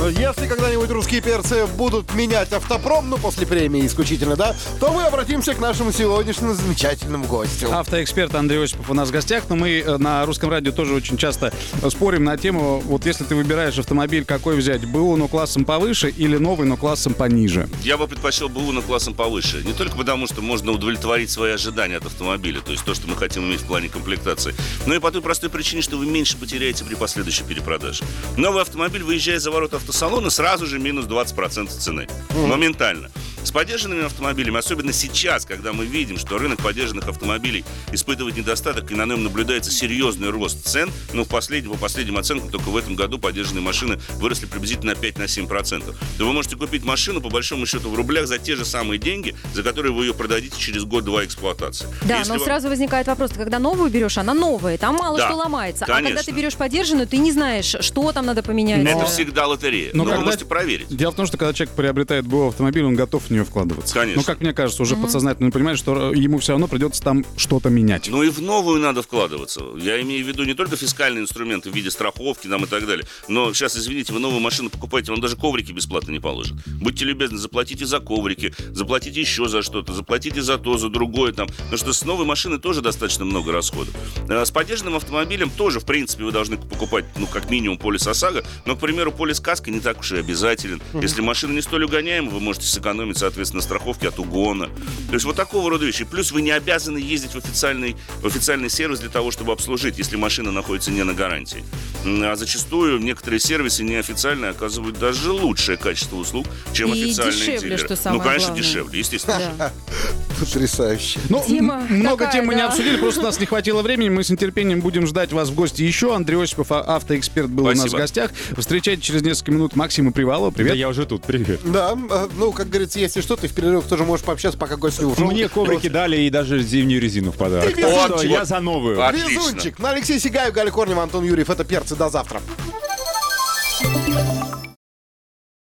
Если 0.09 0.49
когда-нибудь 0.49 0.91
русские 0.91 1.21
перцы 1.21 1.67
будут 1.67 2.13
менять 2.15 2.53
автопром, 2.53 3.09
ну, 3.09 3.19
после 3.19 3.47
премии 3.47 3.87
исключительно, 3.87 4.35
да, 4.35 4.57
то 4.81 4.93
мы 4.93 5.05
обратимся 5.05 5.55
к 5.55 5.61
нашему 5.61 5.93
сегодняшнему 5.93 6.55
замечательному 6.55 7.25
гостю. 7.27 7.73
Автоэксперт 7.73 8.35
Андрей 8.35 8.65
Осипов 8.65 8.91
у 8.91 8.95
нас 8.95 9.11
в 9.11 9.13
гостях, 9.13 9.45
но 9.49 9.55
мы 9.55 9.79
э, 9.79 9.97
на 9.99 10.27
русском 10.27 10.51
радио 10.51 10.73
тоже 10.73 10.95
очень 10.95 11.17
часто 11.17 11.53
э, 11.83 11.91
спорим 11.91 12.25
на 12.25 12.37
тему, 12.37 12.81
вот 12.81 13.07
если 13.07 13.23
ты 13.23 13.37
выбираешь 13.37 13.79
автомобиль, 13.79 14.25
какой 14.25 14.57
взять, 14.57 14.85
БУ, 14.85 15.17
но 15.17 15.29
классом 15.29 15.65
повыше 15.65 16.11
или 16.11 16.37
новый, 16.37 16.67
но 16.67 16.77
классом 16.77 17.15
пониже? 17.15 17.69
Я 17.83 17.97
бы 17.97 18.09
предпочел 18.09 18.49
БУ 18.49 18.73
на 18.73 18.83
классом 18.83 19.15
повыше. 19.15 19.63
Не 19.65 19.73
только 19.73 19.97
потому, 19.97 20.27
что 20.27 20.43
можно 20.43 20.73
удовлетворить 20.73 21.31
свои 21.31 21.53
ожидания 21.53 21.99
от 21.99 22.07
автомобиля, 22.07 22.61
то 22.61 22.73
есть 22.73 22.85
то, 22.85 22.95
что 22.95 23.07
мы 23.09 23.17
хотим 23.17 23.45
иметь 23.45 23.61
в 23.61 23.67
плане 23.67 23.89
комплектации, 23.89 24.55
но 24.87 24.95
и 24.95 24.99
по 24.99 25.13
той 25.13 25.23
простой 25.23 25.49
причине, 25.49 25.83
что 25.83 25.97
вы 25.97 26.07
меньше 26.07 26.37
потеряете 26.37 26.85
при 26.85 26.97
последующей 26.97 27.45
перепродаже. 27.45 28.03
Новый 28.37 28.63
автомобиль, 28.63 29.05
выезжая 29.05 29.39
за 29.39 29.53
ворота 29.53 29.79
автосалона, 29.93 30.31
сразу 30.31 30.67
же 30.67 30.79
минус 30.79 31.05
20% 31.05 31.69
цены. 31.69 32.09
Моментально. 32.35 33.11
С 33.45 33.51
поддержанными 33.51 34.05
автомобилями, 34.07 34.59
особенно 34.59 34.93
сейчас, 34.93 35.45
когда 35.45 35.73
мы 35.73 35.85
видим, 35.85 36.17
что 36.17 36.39
рынок 36.39 36.63
поддержанных 36.63 37.09
автомобилей 37.09 37.65
испытывает 37.93 38.37
недостаток 38.37 38.91
и 38.93 38.95
на 38.95 39.05
нем 39.05 39.25
наблюдается 39.25 39.71
серьезный 39.73 40.31
рост 40.31 40.65
цен, 40.67 40.91
но 41.13 41.25
в 41.25 41.29
последнем, 41.29 41.73
по 41.73 41.77
последним 41.77 42.19
оценкам 42.19 42.51
только 42.51 42.69
в 42.69 42.77
этом 42.77 42.95
году 42.95 43.19
поддержанные 43.19 43.63
машины 43.63 43.99
выросли 44.15 44.47
приблизительно 44.47 44.93
на 44.95 44.97
5-7%, 44.97 45.95
то 46.19 46.25
вы 46.27 46.33
можете 46.33 46.57
купить 46.57 46.85
машину 46.85 47.21
по 47.21 47.31
большому 47.31 47.67
счету 47.67 47.91
в 47.91 47.95
рублях 47.97 48.27
за 48.29 48.39
те 48.39 48.55
же 48.55 48.65
самые 48.65 48.99
деньги, 48.99 49.35
за 49.53 49.63
которые 49.65 49.93
вы 49.93 50.07
ее 50.07 50.15
продадите 50.15 50.57
через 50.59 50.85
год-два 50.85 51.25
эксплуатации. 51.25 51.89
Да, 52.05 52.19
Если 52.19 52.31
но 52.33 52.37
вам- 52.39 52.45
сразу 52.45 52.69
возникает 52.69 53.09
вопрос, 53.09 53.33
когда 53.33 53.59
новую 53.59 53.91
берешь, 53.91 54.19
она 54.19 54.35
новая, 54.35 54.79
там 54.79 54.95
мало 54.95 55.19
Да, 55.19 55.27
что 55.29 55.37
ломается. 55.37 55.85
А 55.85 55.89
когда 55.89 56.03
конечно. 56.11 56.33
ты 56.33 56.39
берешь 56.39 56.55
подержанную, 56.55 57.09
ты 57.09 57.17
не 57.19 57.33
знаешь, 57.33 57.75
что 57.81 58.13
там 58.13 58.25
надо 58.25 58.43
поменять. 58.45 58.87
Это 58.87 59.01
Да. 59.01 59.05
всегда 59.07 59.47
лотерея. 59.49 59.91
Но 59.93 59.99
Но, 59.99 60.05
вы 60.05 60.11
когда- 60.11 60.25
можете 60.27 60.45
проверить. 60.45 60.87
Дело 60.97 61.11
в 61.11 61.17
том, 61.17 61.27
что 61.27 61.37
когда 61.37 61.53
человек 61.53 61.75
приобретает 61.75 62.25
БУ 62.27 62.49
автомобиль, 62.49 62.85
он 62.85 62.95
готов 62.95 63.31
нее 63.33 63.45
вкладываться. 63.45 63.95
Конечно. 63.95 64.21
Ну, 64.21 64.25
как 64.25 64.41
мне 64.41 64.53
кажется, 64.53 64.83
уже 64.83 64.97
подсознательно 64.97 65.47
он 65.47 65.53
понимает, 65.53 65.79
что 65.79 66.12
ему 66.12 66.39
все 66.39 66.53
равно 66.53 66.69
придется 66.69 67.03
там 67.03 67.25
что-то 67.37 67.69
менять. 67.71 68.09
Но 68.09 68.23
и 68.23 68.31
в 68.31 68.41
новую 68.41 68.81
надо 68.81 69.03
вкладываться. 69.03 69.62
Я 69.79 70.01
имею 70.03 70.25
в 70.25 70.29
виду 70.29 70.45
не 70.45 70.55
только 70.55 70.77
фискальные 70.77 71.23
инструменты 71.23 71.71
в 71.71 71.75
виде 71.75 71.91
страховки 71.91 72.47
там, 72.47 72.65
и 72.65 72.67
так 72.67 72.87
далее. 72.87 73.07
Но 73.29 73.53
сейчас, 73.53 73.77
извините, 73.77 74.12
вы 74.12 74.21
новую 74.21 74.41
машину 74.41 74.71
покупаете, 74.71 75.11
вам 75.11 75.21
даже 75.21 75.37
коврики 75.37 75.73
бесплатно 75.73 76.12
не 76.12 76.21
положат. 76.21 76.57
Будьте 76.81 77.05
любезны, 77.05 77.39
заплатите 77.39 77.87
за 77.87 78.01
коврики, 78.01 78.55
заплатите 78.71 79.21
еще 79.21 79.49
за 79.49 79.62
что-то, 79.62 79.93
заплатите 79.95 80.43
за 80.43 80.59
то, 80.59 80.79
за 80.79 80.89
другое 80.89 81.33
там. 81.33 81.49
Потому 81.49 81.77
что 81.77 81.93
с 81.93 82.05
новой 82.05 82.27
машины 82.27 82.59
тоже 82.59 82.83
достаточно 82.83 83.25
много 83.25 83.53
расходов. 83.53 83.95
А 84.29 84.45
С 84.45 84.51
поддержанным 84.51 84.97
автомобилем 84.97 85.51
тоже, 85.51 85.81
в 85.81 85.85
принципе, 85.85 86.25
вы 86.25 86.33
должны 86.33 86.57
покупать, 86.57 87.05
ну, 87.16 87.27
как 87.27 87.51
минимум, 87.51 87.79
полис 87.79 88.07
ОСАГО. 88.07 88.45
Но, 88.66 88.77
к 88.77 88.81
примеру, 88.81 89.12
полис 89.12 89.40
КАСКО 89.40 89.71
не 89.71 89.81
так 89.81 90.01
уж 90.01 90.12
и 90.12 90.16
обязателен. 90.16 90.83
Если 90.95 91.21
машина 91.21 91.53
не 91.53 91.62
столь 91.62 91.85
угоняема, 91.85 92.31
вы 92.31 92.40
можете 92.40 92.66
сэкономить, 92.66 93.18
соответственно, 93.23 93.63
страховки 93.63 94.07
от 94.07 94.19
угона. 94.19 94.67
То 95.07 95.15
есть 95.15 95.25
вот 95.25 95.37
такого 95.37 95.71
рода 95.71 95.87
вещи. 95.87 96.05
Плюс 96.05 96.33
вы 96.33 96.43
не 96.43 96.51
обязаны 96.51 96.99
ездить 96.99 97.35
в 97.35 97.39
официальный, 97.39 97.97
в 98.21 98.27
официальный 98.27 98.69
сервис 98.69 98.99
для 98.99 99.11
того, 99.11 99.31
чтобы 99.31 99.53
обслужить, 99.53 99.97
если 99.99 100.17
машина 100.17 100.51
находится 100.51 100.91
не 100.91 101.05
на 101.05 101.15
гарантии. 101.15 101.65
А 102.05 102.35
зачастую 102.35 102.99
некоторые 102.99 103.39
сервисы 103.39 103.85
неофициальные 103.85 104.51
оказывают 104.51 104.99
даже 104.99 105.31
лучшее 105.31 105.79
качество 105.79 106.17
услуг, 106.17 106.49
чем 106.73 106.93
И 106.93 107.05
официальные 107.05 107.33
дешевле, 107.39 107.59
дилеры. 107.61 107.85
что 107.85 107.95
самое 107.95 108.19
ну, 108.21 108.27
конечно, 108.29 108.49
главное. 108.49 108.63
дешевле, 108.65 108.99
естественно. 108.99 109.53
Да. 109.57 109.73
Потрясающе. 110.42 111.20
Ну, 111.28 111.42
Тема 111.46 111.87
много 111.88 112.24
такая, 112.24 112.33
тем 112.33 112.46
мы 112.46 112.55
не 112.55 112.62
да. 112.62 112.68
обсудили, 112.68 112.96
просто 112.96 113.20
у 113.20 113.24
нас 113.24 113.38
не 113.38 113.46
хватило 113.46 113.83
времени. 113.83 114.09
Мы 114.09 114.24
с 114.24 114.31
нетерпением 114.31 114.81
будем 114.81 115.07
ждать 115.07 115.33
вас 115.33 115.50
в 115.50 115.55
гости 115.55 115.83
еще. 115.83 116.14
Андрей 116.14 116.42
Осипов, 116.42 116.72
а- 116.72 116.96
автоэксперт, 116.96 117.48
был 117.48 117.64
у 117.64 117.68
нас 117.68 117.76
в 117.76 117.81
Спасибо. 117.81 117.98
гостях. 117.98 118.31
Встречайте 118.59 119.02
через 119.02 119.22
несколько 119.22 119.52
минут 119.52 119.76
Максима 119.76 120.11
Привалова. 120.12 120.50
Да 120.50 120.57
Привет. 120.57 120.74
я 120.74 120.88
уже 120.88 121.07
тут, 121.07 121.22
привет. 121.24 121.61
Да, 121.64 121.96
э, 122.11 122.28
ну, 122.37 122.52
как 122.52 122.68
говорится, 122.68 122.98
если 122.98 123.20
что, 123.20 123.37
ты 123.37 123.46
в 123.46 123.52
перерыв 123.52 123.85
тоже 123.85 124.05
можешь 124.05 124.24
пообщаться, 124.24 124.59
пока 124.59 124.76
гость 124.76 124.98
не 124.98 125.07
ушел. 125.07 125.31
Мне 125.31 125.48
коврики 125.48 125.88
дали 125.88 126.16
и 126.22 126.31
даже 126.31 126.61
зимнюю 126.61 127.00
резину 127.00 127.31
в 127.31 127.37
подарок. 127.37 127.74
Ты 127.74 127.81
я 128.26 128.44
за 128.44 128.61
новую. 128.61 129.00
Отлично. 129.02 129.28
Везунчик. 129.28 129.78
На 129.78 129.90
Алексей 129.90 130.18
Сигаев, 130.18 130.52
Галя 130.52 130.70
Корнева, 130.70 131.02
Антон 131.02 131.24
Юрьев. 131.24 131.50
Это 131.50 131.64
перцы. 131.64 131.94
До 131.94 132.09
завтра. 132.09 132.40